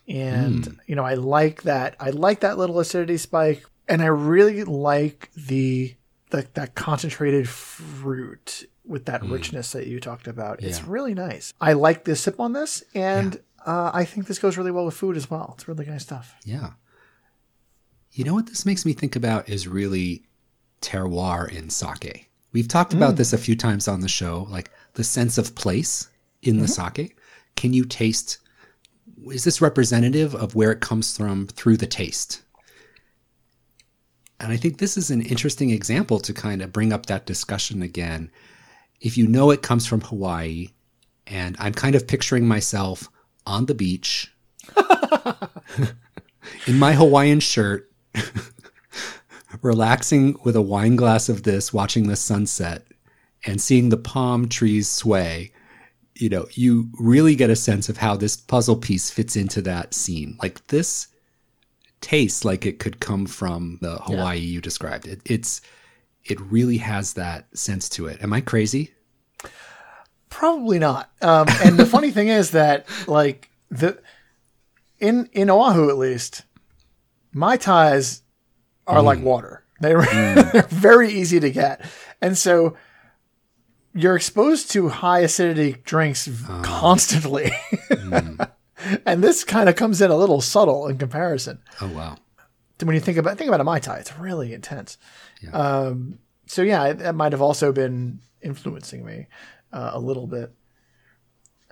And 0.07 0.79
you 0.87 0.95
know, 0.95 1.05
I 1.05 1.13
like 1.13 1.63
that. 1.63 1.95
I 1.99 2.09
like 2.09 2.41
that 2.41 2.57
little 2.57 2.79
acidity 2.79 3.17
spike, 3.17 3.63
and 3.87 4.01
I 4.01 4.07
really 4.07 4.63
like 4.63 5.29
the 5.33 5.95
the 6.31 6.45
that 6.55 6.75
concentrated 6.75 7.47
fruit 7.47 8.65
with 8.85 9.05
that 9.05 9.23
richness 9.23 9.71
that 9.71 9.87
you 9.87 9.99
talked 10.01 10.27
about. 10.27 10.61
It's 10.61 10.83
really 10.83 11.13
nice. 11.13 11.53
I 11.61 11.71
like 11.73 12.03
the 12.03 12.15
sip 12.17 12.39
on 12.39 12.51
this, 12.51 12.83
and 12.93 13.39
uh, 13.65 13.91
I 13.93 14.03
think 14.03 14.27
this 14.27 14.39
goes 14.39 14.57
really 14.57 14.71
well 14.71 14.85
with 14.85 14.95
food 14.95 15.15
as 15.15 15.29
well. 15.29 15.53
It's 15.57 15.69
really 15.69 15.85
nice 15.85 16.03
stuff. 16.03 16.35
Yeah. 16.43 16.71
You 18.13 18.23
know 18.23 18.35
what 18.35 18.45
this 18.45 18.65
makes 18.65 18.85
me 18.85 18.93
think 18.93 19.15
about 19.15 19.49
is 19.49 19.67
really 19.67 20.23
terroir 20.81 21.51
in 21.51 21.71
sake. 21.71 22.29
We've 22.51 22.67
talked 22.67 22.93
about 22.93 23.15
mm. 23.15 23.17
this 23.17 23.33
a 23.33 23.39
few 23.39 23.55
times 23.55 23.87
on 23.87 24.01
the 24.01 24.07
show, 24.07 24.47
like 24.51 24.69
the 24.93 25.03
sense 25.03 25.39
of 25.39 25.55
place 25.55 26.09
in 26.43 26.57
the 26.57 26.65
mm-hmm. 26.65 26.93
sake. 26.95 27.17
Can 27.55 27.73
you 27.73 27.85
taste? 27.85 28.37
Is 29.31 29.43
this 29.43 29.61
representative 29.61 30.35
of 30.35 30.53
where 30.53 30.71
it 30.71 30.79
comes 30.79 31.17
from 31.17 31.47
through 31.47 31.77
the 31.77 31.87
taste? 31.87 32.43
And 34.39 34.51
I 34.51 34.57
think 34.57 34.77
this 34.77 34.95
is 34.95 35.09
an 35.09 35.23
interesting 35.23 35.71
example 35.71 36.19
to 36.19 36.33
kind 36.33 36.61
of 36.61 36.71
bring 36.71 36.93
up 36.93 37.07
that 37.07 37.25
discussion 37.25 37.81
again. 37.81 38.29
If 39.01 39.17
you 39.17 39.27
know 39.27 39.49
it 39.49 39.63
comes 39.63 39.87
from 39.87 40.01
Hawaii, 40.01 40.69
and 41.25 41.55
I'm 41.57 41.73
kind 41.73 41.95
of 41.95 42.07
picturing 42.07 42.47
myself 42.47 43.09
on 43.47 43.65
the 43.65 43.73
beach 43.73 44.31
in 46.67 46.77
my 46.77 46.93
Hawaiian 46.93 47.39
shirt, 47.39 47.89
relaxing 49.61 50.35
with 50.43 50.55
a 50.55 50.61
wine 50.61 50.95
glass 50.95 51.29
of 51.29 51.43
this, 51.43 51.73
watching 51.73 52.07
the 52.07 52.15
sunset, 52.15 52.85
and 53.45 53.61
seeing 53.61 53.89
the 53.89 53.97
palm 53.97 54.47
trees 54.47 54.89
sway, 54.89 55.51
you 56.15 56.29
know, 56.29 56.47
you 56.53 56.89
really 56.99 57.35
get 57.35 57.49
a 57.49 57.55
sense 57.55 57.89
of 57.89 57.97
how 57.97 58.15
this 58.15 58.37
puzzle 58.37 58.75
piece 58.75 59.09
fits 59.09 59.35
into 59.35 59.61
that 59.61 59.93
scene. 59.93 60.37
Like 60.41 60.65
this 60.67 61.07
tastes 62.01 62.45
like 62.45 62.65
it 62.65 62.79
could 62.79 62.99
come 62.99 63.25
from 63.25 63.79
the 63.81 63.95
Hawaii 63.97 64.39
you 64.39 64.61
described. 64.61 65.07
It, 65.07 65.21
it's 65.25 65.61
it 66.25 66.39
really 66.39 66.77
has 66.77 67.13
that 67.13 67.45
sense 67.57 67.89
to 67.89 68.05
it. 68.07 68.21
Am 68.21 68.31
I 68.31 68.41
crazy? 68.41 68.91
Probably 70.29 70.79
not. 70.79 71.11
Um, 71.21 71.47
and 71.63 71.77
the 71.77 71.85
funny 71.85 72.11
thing 72.11 72.27
is 72.27 72.51
that 72.51 72.87
like 73.07 73.49
the 73.69 73.99
in 74.99 75.29
in 75.33 75.49
Oahu 75.49 75.89
at 75.89 75.97
least, 75.97 76.43
mai 77.33 77.57
tais 77.57 78.21
are 78.87 79.01
like 79.01 79.21
water. 79.21 79.63
They're, 79.79 80.01
they're 80.53 80.61
very 80.69 81.09
easy 81.11 81.39
to 81.39 81.51
get, 81.51 81.85
and 82.21 82.37
so 82.37 82.75
you're 83.93 84.15
exposed 84.15 84.71
to 84.71 84.89
high 84.89 85.19
acidity 85.19 85.73
drinks 85.83 86.27
constantly. 86.63 87.51
and 89.05 89.23
this 89.23 89.43
kind 89.43 89.69
of 89.69 89.75
comes 89.75 90.01
in 90.01 90.09
a 90.11 90.15
little 90.15 90.41
subtle 90.41 90.87
in 90.87 90.97
comparison 90.97 91.59
Oh 91.79 91.87
wow. 91.89 92.17
when 92.81 92.95
you 92.95 92.99
think 92.99 93.17
about 93.17 93.37
think 93.37 93.47
about 93.47 93.61
a 93.61 93.63
mai 93.63 93.79
tai, 93.79 93.97
it's 93.97 94.17
really 94.17 94.53
intense. 94.53 94.97
Um, 95.51 96.19
so 96.47 96.61
yeah, 96.61 96.93
that 96.93 97.15
might 97.15 97.31
have 97.33 97.41
also 97.41 97.71
been 97.71 98.19
influencing 98.41 99.05
me 99.05 99.27
uh, 99.71 99.91
a 99.93 99.99
little 99.99 100.27
bit. 100.27 100.51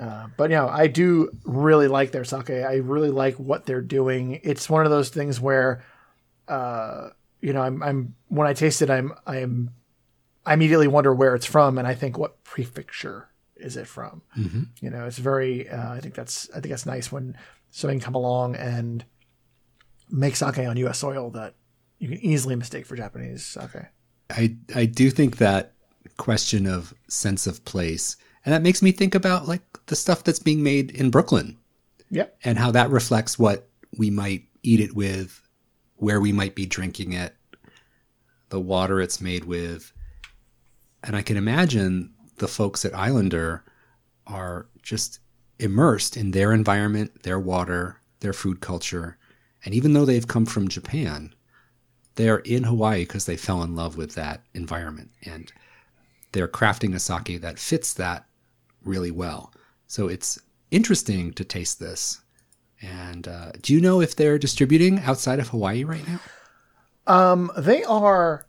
Uh, 0.02 0.28
but 0.36 0.50
you 0.50 0.56
know, 0.56 0.68
I 0.68 0.88
do 0.88 1.30
really 1.44 1.88
like 1.88 2.12
their 2.12 2.24
sake. 2.24 2.50
I 2.50 2.78
really 2.78 3.12
like 3.12 3.36
what 3.36 3.68
they're 3.68 3.82
doing. 3.84 4.40
It's 4.44 4.68
one 4.68 4.84
of 4.84 4.92
those 4.92 5.10
things 5.10 5.40
where, 5.40 5.84
uh, 6.48 7.10
you 7.40 7.54
know, 7.54 7.62
I'm, 7.62 7.84
I'm 7.84 8.16
when 8.28 8.48
I 8.48 8.54
taste 8.54 8.82
it, 8.82 8.90
I'm 8.90 9.14
I'm 9.28 9.70
I 10.44 10.56
immediately 10.56 10.88
wonder 10.88 11.14
where 11.14 11.36
it's 11.36 11.46
from, 11.46 11.78
and 11.78 11.88
I 11.88 11.94
think 11.94 12.18
what 12.18 12.44
prefecture 12.44 13.30
is 13.56 13.78
it 13.78 13.88
from? 13.88 14.24
You 14.82 14.90
know, 14.90 15.06
it's 15.06 15.20
very. 15.20 15.70
Uh, 15.70 15.94
I 15.94 16.00
think 16.00 16.16
that's 16.16 16.50
I 16.50 16.56
think 16.56 16.70
that's 16.70 16.88
nice 16.88 17.12
when 17.12 17.38
something 17.70 18.00
come 18.00 18.16
along 18.16 18.56
and 18.56 19.06
make 20.10 20.36
sake 20.36 20.58
on 20.58 20.78
U.S. 20.78 20.98
soil 20.98 21.30
that 21.32 21.54
you 22.00 22.10
can 22.10 22.18
easily 22.26 22.56
mistake 22.56 22.88
for 22.88 22.96
Japanese 22.96 23.46
sake. 23.46 23.86
I 24.32 24.58
I 24.74 24.86
do 24.86 25.12
think 25.12 25.38
that 25.38 25.74
question 26.18 26.66
of 26.66 26.94
sense 27.08 27.46
of 27.46 27.64
place, 27.66 28.18
and 28.46 28.54
that 28.54 28.62
makes 28.64 28.82
me 28.82 28.92
think 28.92 29.16
about 29.16 29.48
like 29.48 29.62
the 29.88 29.96
stuff 29.96 30.24
that's 30.24 30.40
being 30.40 30.64
made 30.64 30.92
in 30.92 31.10
Brooklyn 31.12 31.58
Yep. 32.10 32.38
and 32.44 32.58
how 32.58 32.72
that 32.72 32.90
reflects 32.90 33.40
what 33.40 33.70
we 33.98 34.10
might 34.10 34.44
eat 34.64 34.80
it 34.80 34.96
with, 34.96 35.42
where 35.96 36.20
we 36.20 36.32
might 36.32 36.56
be 36.56 36.66
drinking 36.66 37.14
it, 37.14 37.36
the 38.50 38.60
water 38.60 39.00
it's 39.02 39.22
made 39.22 39.46
with. 39.46 39.92
And 41.04 41.16
I 41.16 41.22
can 41.22 41.38
imagine 41.38 42.14
the 42.38 42.48
folks 42.48 42.86
at 42.86 42.96
Islander 42.96 43.64
are 44.28 44.68
just 44.82 45.20
immersed 45.60 46.18
in 46.18 46.32
their 46.32 46.52
environment, 46.54 47.24
their 47.24 47.40
water, 47.40 47.98
their 48.20 48.34
food 48.34 48.60
culture. 48.62 49.18
And 49.64 49.74
even 49.74 49.94
though 49.94 50.06
they've 50.06 50.28
come 50.28 50.46
from 50.46 50.68
Japan, 50.68 51.34
they're 52.16 52.40
in 52.40 52.64
Hawaii 52.64 53.04
because 53.04 53.26
they 53.26 53.38
fell 53.38 53.64
in 53.64 53.76
love 53.76 53.96
with 53.96 54.16
that 54.16 54.44
environment. 54.54 55.12
And 55.24 55.52
they're 56.32 56.48
crafting 56.48 56.94
a 56.96 57.00
sake 57.00 57.42
that 57.42 57.60
fits 57.60 57.94
that 57.94 58.26
really 58.84 59.12
well. 59.12 59.54
So 59.88 60.08
it's 60.08 60.40
interesting 60.72 61.34
to 61.34 61.44
taste 61.44 61.80
this. 61.80 62.22
And 62.82 63.28
uh, 63.28 63.52
do 63.62 63.74
you 63.74 63.82
know 63.82 64.02
if 64.02 64.16
they're 64.16 64.40
distributing 64.40 65.00
outside 65.00 65.40
of 65.40 65.50
Hawaii 65.50 65.84
right 65.84 66.06
now? 66.08 66.20
Um, 67.08 67.52
they 67.58 67.84
are 67.84 68.46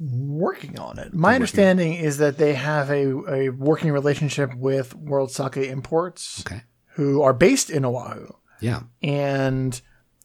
working 0.00 0.78
on 0.78 0.98
it. 0.98 1.14
My 1.14 1.34
understanding 1.34 1.94
is 1.94 2.18
that 2.18 2.36
they 2.36 2.54
have 2.54 2.90
a, 2.90 3.06
a 3.32 3.48
working 3.50 3.92
relationship 3.92 4.54
with 4.54 4.94
World 4.94 5.30
Sake 5.30 5.56
Imports, 5.56 6.40
Okay. 6.40 6.62
who 6.94 7.22
are 7.22 7.32
based 7.32 7.70
in 7.70 7.84
Oahu. 7.84 8.28
Yeah. 8.60 8.82
and 9.02 9.80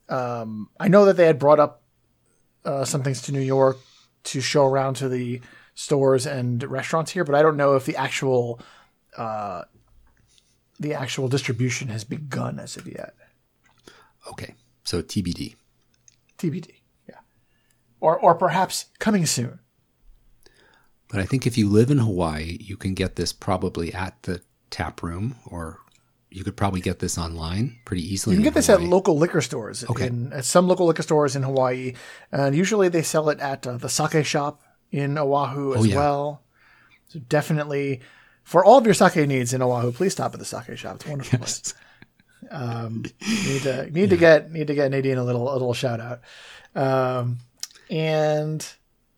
um, 0.07 0.69
I 0.79 0.87
know 0.87 1.05
that 1.05 1.17
they 1.17 1.25
had 1.25 1.37
brought 1.39 1.59
up 1.59 1.83
uh, 2.65 2.83
some 2.85 3.03
things 3.03 3.21
to 3.23 3.31
New 3.31 3.41
York 3.41 3.77
to 4.25 4.41
show 4.41 4.65
around 4.65 4.95
to 4.95 5.09
the 5.09 5.41
stores 5.75 6.25
and 6.25 6.63
restaurants 6.63 7.11
here, 7.11 7.23
but 7.23 7.35
I 7.35 7.41
don't 7.41 7.57
know 7.57 7.75
if 7.75 7.85
the 7.85 7.95
actual 7.95 8.59
uh, 9.19 9.65
the 10.79 10.93
actual 10.93 11.27
distribution 11.27 11.89
has 11.89 12.03
begun 12.03 12.57
as 12.57 12.77
of 12.77 12.87
yet. 12.87 13.13
Okay. 14.31 14.55
So 14.83 15.01
TBD. 15.01 15.55
TBD, 16.39 16.69
yeah, 17.07 17.15
or 17.99 18.17
or 18.17 18.33
perhaps 18.33 18.85
coming 18.97 19.25
soon. 19.25 19.59
But 21.09 21.19
I 21.19 21.25
think 21.25 21.45
if 21.45 21.57
you 21.57 21.67
live 21.67 21.91
in 21.91 21.97
Hawaii, 21.97 22.57
you 22.61 22.77
can 22.77 22.93
get 22.93 23.17
this 23.17 23.33
probably 23.33 23.93
at 23.93 24.23
the 24.23 24.41
tap 24.69 25.03
room, 25.03 25.35
or 25.45 25.79
you 26.29 26.43
could 26.43 26.55
probably 26.55 26.79
get 26.79 26.99
this 26.99 27.17
online 27.17 27.77
pretty 27.83 28.01
easily. 28.01 28.35
You 28.35 28.39
can 28.39 28.45
get 28.45 28.53
this 28.53 28.69
at 28.69 28.81
local 28.81 29.17
liquor 29.17 29.41
stores. 29.41 29.83
Okay. 29.89 30.07
In, 30.07 30.31
at 30.31 30.45
some 30.45 30.67
local 30.67 30.85
liquor 30.85 31.03
stores 31.03 31.35
in 31.35 31.43
Hawaii, 31.43 31.93
and 32.31 32.55
usually 32.55 32.87
they 32.87 33.01
sell 33.01 33.29
it 33.29 33.39
at 33.41 33.67
uh, 33.67 33.75
the 33.75 33.89
Sake 33.89 34.25
Shop 34.25 34.61
in 34.91 35.17
Oahu 35.17 35.73
as 35.73 35.81
oh, 35.81 35.83
yeah. 35.83 35.95
well. 35.95 36.43
So 37.07 37.19
definitely 37.19 38.01
for 38.49 38.65
all 38.65 38.79
of 38.79 38.85
your 38.85 38.95
sake 38.95 39.27
needs 39.27 39.53
in 39.53 39.61
Oahu, 39.61 39.91
please 39.91 40.13
stop 40.13 40.33
at 40.33 40.39
the 40.39 40.45
sake 40.45 40.75
shop. 40.75 40.95
It's 40.95 41.05
wonderful. 41.05 41.37
Yes. 41.39 41.75
Um, 42.49 43.05
need 43.45 43.61
to 43.61 43.91
need 43.91 44.01
yeah. 44.01 44.07
to 44.07 44.17
get 44.17 44.51
need 44.51 44.65
to 44.67 44.73
get 44.73 44.89
Nadine 44.89 45.19
a 45.19 45.23
little 45.23 45.51
a 45.51 45.53
little 45.53 45.75
shout 45.75 45.99
out. 45.99 46.21
Um, 46.73 47.37
and 47.91 48.65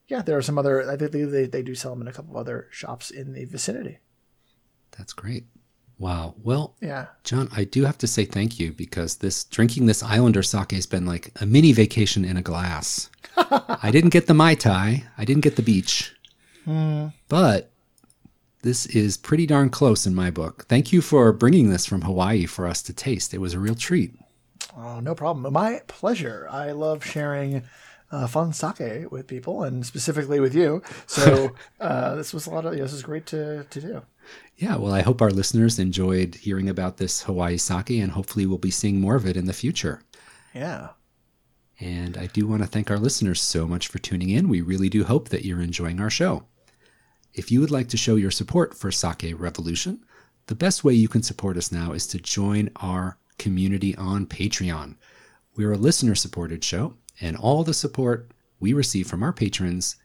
yeah, 0.10 0.22
there 0.22 0.38
are 0.38 0.42
some 0.42 0.58
other. 0.58 0.92
I 0.92 0.98
think 0.98 1.12
they 1.12 1.46
they 1.46 1.62
do 1.62 1.76
sell 1.76 1.92
them 1.92 2.02
in 2.02 2.10
a 2.10 2.12
couple 2.12 2.32
of 2.32 2.42
other 2.42 2.68
shops 2.72 3.10
in 3.10 3.32
the 3.32 3.46
vicinity. 3.46 4.00
That's 4.98 5.14
great. 5.14 5.46
Wow. 5.98 6.36
Well, 6.44 6.76
yeah, 6.82 7.06
John, 7.24 7.48
I 7.56 7.64
do 7.64 7.86
have 7.86 7.98
to 8.00 8.08
say 8.08 8.26
thank 8.26 8.60
you 8.60 8.74
because 8.74 9.16
this 9.18 9.46
drinking 9.46 9.86
this 9.86 10.04
Islander 10.04 10.44
sake 10.44 10.72
has 10.72 10.86
been 10.86 11.06
like 11.06 11.32
a 11.40 11.46
mini 11.46 11.72
vacation 11.72 12.26
in 12.26 12.36
a 12.36 12.42
glass. 12.42 13.10
I 13.38 13.92
didn't 13.94 14.10
get 14.10 14.28
the 14.28 14.34
mai 14.34 14.56
tai. 14.56 15.06
I 15.18 15.24
didn't 15.24 15.44
get 15.44 15.56
the 15.56 15.62
beach, 15.62 16.14
mm. 16.68 17.14
but 17.30 17.72
this 18.64 18.86
is 18.88 19.18
pretty 19.18 19.46
darn 19.46 19.70
close 19.70 20.06
in 20.06 20.14
my 20.14 20.30
book. 20.30 20.66
Thank 20.68 20.94
you 20.94 21.02
for 21.02 21.32
bringing 21.34 21.70
this 21.70 21.86
from 21.86 22.02
Hawaii 22.02 22.46
for 22.46 22.68
us 22.68 22.82
to 22.84 22.94
taste. 22.94 23.34
It 23.34 23.40
was 23.40 23.54
a 23.54 23.60
real 23.60 23.76
treat. 23.76 24.14
Oh, 24.78 25.00
no 25.00 25.16
problem. 25.16 25.52
My 25.52 25.82
pleasure. 25.88 26.48
I 26.50 26.72
love 26.72 27.04
sharing 27.04 27.64
uh, 28.12 28.28
fun 28.28 28.54
sake 28.54 29.12
with 29.12 29.28
people 29.28 29.64
and 29.64 29.86
specifically 29.86 30.40
with 30.40 30.54
you. 30.54 30.82
So 31.08 31.56
uh, 31.80 32.16
this 32.16 32.34
was 32.34 32.46
a 32.46 32.52
lot 32.52 32.66
of 32.66 32.76
this 32.76 32.94
is 32.94 33.04
great 33.04 33.26
to 33.28 33.66
to 33.70 33.82
do. 33.82 34.02
Yeah, 34.58 34.76
well, 34.76 34.94
I 34.94 35.02
hope 35.02 35.22
our 35.22 35.32
listeners 35.32 35.80
enjoyed 35.80 36.36
hearing 36.36 36.70
about 36.70 36.98
this 36.98 37.24
Hawaii 37.24 37.58
sake, 37.58 37.90
and 37.90 38.12
hopefully, 38.12 38.46
we'll 38.46 38.60
be 38.60 38.72
seeing 38.72 39.02
more 39.02 39.16
of 39.16 39.26
it 39.26 39.36
in 39.36 39.46
the 39.46 39.54
future. 39.54 40.04
Yeah. 40.54 40.90
And 41.80 42.16
I 42.16 42.28
do 42.28 42.46
want 42.46 42.62
to 42.62 42.68
thank 42.68 42.92
our 42.92 43.00
listeners 43.00 43.42
so 43.42 43.68
much 43.68 43.88
for 43.88 43.98
tuning 43.98 44.30
in. 44.30 44.50
We 44.50 44.62
really 44.62 44.90
do 44.90 45.04
hope 45.04 45.30
that 45.30 45.46
you're 45.46 45.62
enjoying 45.62 46.00
our 46.00 46.12
show. 46.12 46.44
If 47.34 47.50
you 47.50 47.62
would 47.62 47.72
like 47.72 47.88
to 47.90 47.98
show 47.98 48.16
your 48.16 48.32
support 48.32 48.74
for 48.76 48.92
Sake 48.92 49.34
Revolution, 49.38 50.04
the 50.48 50.56
best 50.56 50.84
way 50.84 50.94
you 50.94 51.08
can 51.08 51.24
support 51.24 51.56
us 51.56 51.72
now 51.72 51.94
is 51.94 52.06
to 52.08 52.20
join 52.20 52.70
our 52.78 53.18
community 53.38 53.96
on 53.96 54.26
Patreon. 54.26 54.98
We're 55.56 55.72
a 55.72 55.78
listener 55.78 56.14
supported 56.16 56.62
show, 56.62 56.96
and 57.22 57.38
all 57.38 57.64
the 57.64 57.74
support 57.74 58.32
we 58.60 58.74
receive 58.74 59.08
from 59.08 59.24
our 59.24 59.32
patrons 59.32 59.96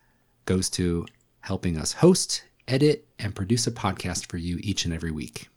goes 0.45 0.71
to 0.71 1.05
helping 1.41 1.77
us 1.77 1.95
host, 1.95 2.45
edit, 2.69 3.09
and 3.19 3.35
produce 3.35 3.67
a 3.67 3.73
podcast 3.73 4.31
for 4.31 4.37
you 4.37 4.59
each 4.61 4.85
and 4.85 4.95
every 4.95 5.11
week. 5.11 5.49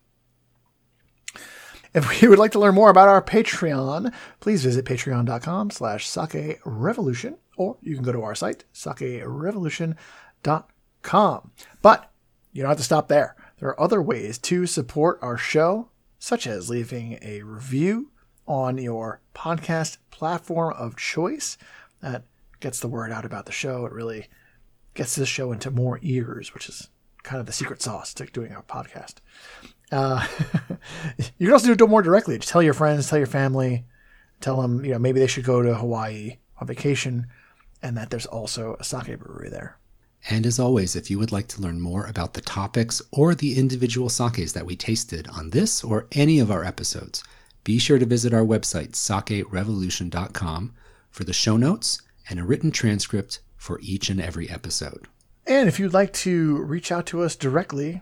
If 1.94 2.22
you 2.22 2.30
would 2.30 2.40
like 2.40 2.52
to 2.54 2.60
learn 2.60 2.76
more 2.76 2.90
about 2.90 3.10
our 3.10 3.22
Patreon, 3.22 4.12
please 4.40 4.64
visit 4.64 4.86
patreon.com 4.86 5.70
slash 5.70 6.08
sake 6.08 6.60
revolution, 6.66 7.38
or 7.58 7.78
you 7.82 7.94
can 7.94 8.04
go 8.04 8.12
to 8.12 8.24
our 8.24 8.34
site, 8.34 8.64
sakerevolution.com 8.74 10.66
com. 11.02 11.52
But 11.82 12.12
you 12.52 12.62
don't 12.62 12.70
have 12.70 12.78
to 12.78 12.84
stop 12.84 13.08
there. 13.08 13.36
There 13.60 13.70
are 13.70 13.80
other 13.80 14.02
ways 14.02 14.38
to 14.40 14.66
support 14.66 15.20
our 15.22 15.38
show, 15.38 15.90
such 16.18 16.48
as 16.48 16.70
leaving 16.70 17.20
a 17.22 17.44
review 17.44 18.12
on 18.48 18.78
your 18.78 19.22
podcast 19.36 19.98
platform 20.12 20.74
of 20.78 20.96
choice. 20.96 21.58
That 22.02 22.24
gets 22.60 22.80
the 22.80 22.88
word 22.88 23.12
out 23.12 23.26
about 23.26 23.46
the 23.46 23.52
show. 23.52 23.86
It 23.86 23.92
really 23.92 24.28
gets 24.94 25.16
this 25.16 25.30
show 25.30 25.52
into 25.52 25.72
more 25.72 26.00
ears, 26.02 26.54
which 26.54 26.68
is 26.70 26.90
kind 27.24 27.40
of 27.40 27.46
the 27.46 27.54
secret 27.54 27.82
sauce 27.82 28.14
to 28.16 28.26
doing 28.26 28.52
a 28.52 28.62
podcast. 28.62 29.16
Uh, 29.92 30.26
you 31.38 31.48
can 31.48 31.54
also 31.54 31.74
do 31.74 31.86
it 31.86 31.90
more 31.90 32.02
directly. 32.02 32.38
Just 32.38 32.52
tell 32.52 32.64
your 32.64 32.74
friends, 32.74 33.10
tell 33.10 33.18
your 33.18 33.28
family, 33.28 33.86
tell 34.42 34.62
them, 34.62 34.84
you 34.86 34.92
know, 34.92 35.00
maybe 35.00 35.20
they 35.20 35.28
should 35.28 35.46
go 35.46 35.62
to 35.62 35.76
Hawaii 35.76 36.38
on 36.60 36.68
vacation 36.68 37.28
and 37.82 37.98
that 37.98 38.10
there's 38.10 38.26
also 38.26 38.76
a 38.80 38.84
sake 38.84 39.20
brewery 39.20 39.50
there. 39.50 39.78
And 40.28 40.46
as 40.46 40.60
always, 40.60 40.96
if 40.96 41.10
you 41.10 41.18
would 41.20 41.32
like 41.32 41.48
to 41.50 41.62
learn 41.62 41.80
more 41.80 42.06
about 42.06 42.34
the 42.34 42.42
topics 42.42 43.02
or 43.12 43.34
the 43.36 43.58
individual 43.58 44.10
sakes 44.10 44.52
that 44.52 44.66
we 44.66 44.76
tasted 44.76 45.28
on 45.30 45.52
this 45.52 45.84
or 45.84 46.08
any 46.12 46.40
of 46.40 46.52
our 46.52 46.64
episodes, 46.64 47.24
be 47.64 47.78
sure 47.78 48.00
to 48.00 48.06
visit 48.06 48.34
our 48.34 48.46
website, 48.46 48.92
sakerevolution.com, 48.92 50.74
for 51.10 51.24
the 51.24 51.34
show 51.34 51.58
notes 51.58 52.02
and 52.30 52.40
a 52.40 52.44
written 52.44 52.72
transcript 52.72 53.40
for 53.56 53.80
each 53.82 54.10
and 54.10 54.22
every 54.22 54.50
episode. 54.50 55.08
And 55.48 55.68
if 55.68 55.80
you'd 55.80 55.94
like 55.94 56.14
to 56.14 56.58
reach 56.58 56.92
out 56.92 57.06
to 57.08 57.22
us 57.24 57.36
directly, 57.36 58.02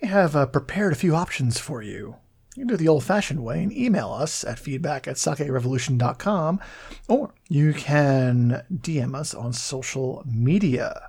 we 0.00 0.08
have 0.08 0.34
uh, 0.34 0.46
prepared 0.46 0.92
a 0.92 0.96
few 0.96 1.14
options 1.14 1.58
for 1.58 1.82
you. 1.82 2.16
You 2.56 2.62
can 2.62 2.66
do 2.66 2.74
it 2.74 2.78
the 2.78 2.88
old 2.88 3.04
fashioned 3.04 3.42
way 3.42 3.62
and 3.62 3.72
email 3.72 4.12
us 4.12 4.44
at 4.44 4.58
feedback 4.58 5.08
at 5.08 5.16
sakerevolution.com, 5.16 6.60
or 7.08 7.32
you 7.48 7.72
can 7.72 8.62
DM 8.70 9.14
us 9.14 9.32
on 9.32 9.52
social 9.52 10.22
media. 10.26 11.08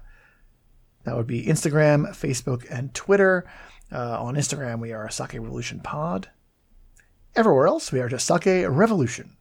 That 1.03 1.15
would 1.15 1.27
be 1.27 1.45
Instagram, 1.45 2.09
Facebook, 2.09 2.65
and 2.69 2.93
Twitter. 2.93 3.45
Uh, 3.91 4.21
on 4.21 4.35
Instagram, 4.35 4.79
we 4.79 4.91
are 4.91 5.09
Sake 5.09 5.33
Revolution 5.33 5.79
Pod. 5.79 6.29
Everywhere 7.35 7.67
else, 7.67 7.91
we 7.91 7.99
are 7.99 8.09
just 8.09 8.25
Sake 8.25 8.65
Revolution. 8.67 9.37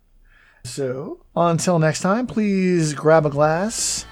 So, 0.65 1.25
until 1.35 1.79
next 1.79 2.01
time, 2.01 2.27
please 2.27 2.95
grab 2.95 3.27
a 3.27 3.31
glass, 3.31 4.05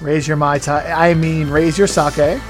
raise 0.00 0.28
your 0.28 0.36
Mai 0.36 0.58
Tai, 0.58 0.90
I 0.90 1.14
mean, 1.14 1.48
raise 1.48 1.78
your 1.78 1.86
sake. 1.86 2.40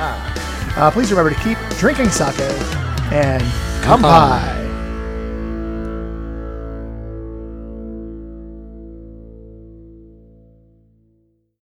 Uh, 0.00 0.90
please 0.92 1.10
remember 1.10 1.30
to 1.30 1.40
keep 1.42 1.58
drinking 1.78 2.08
sake 2.10 2.38
and 3.12 3.42
come 3.82 4.00
by. 4.02 4.57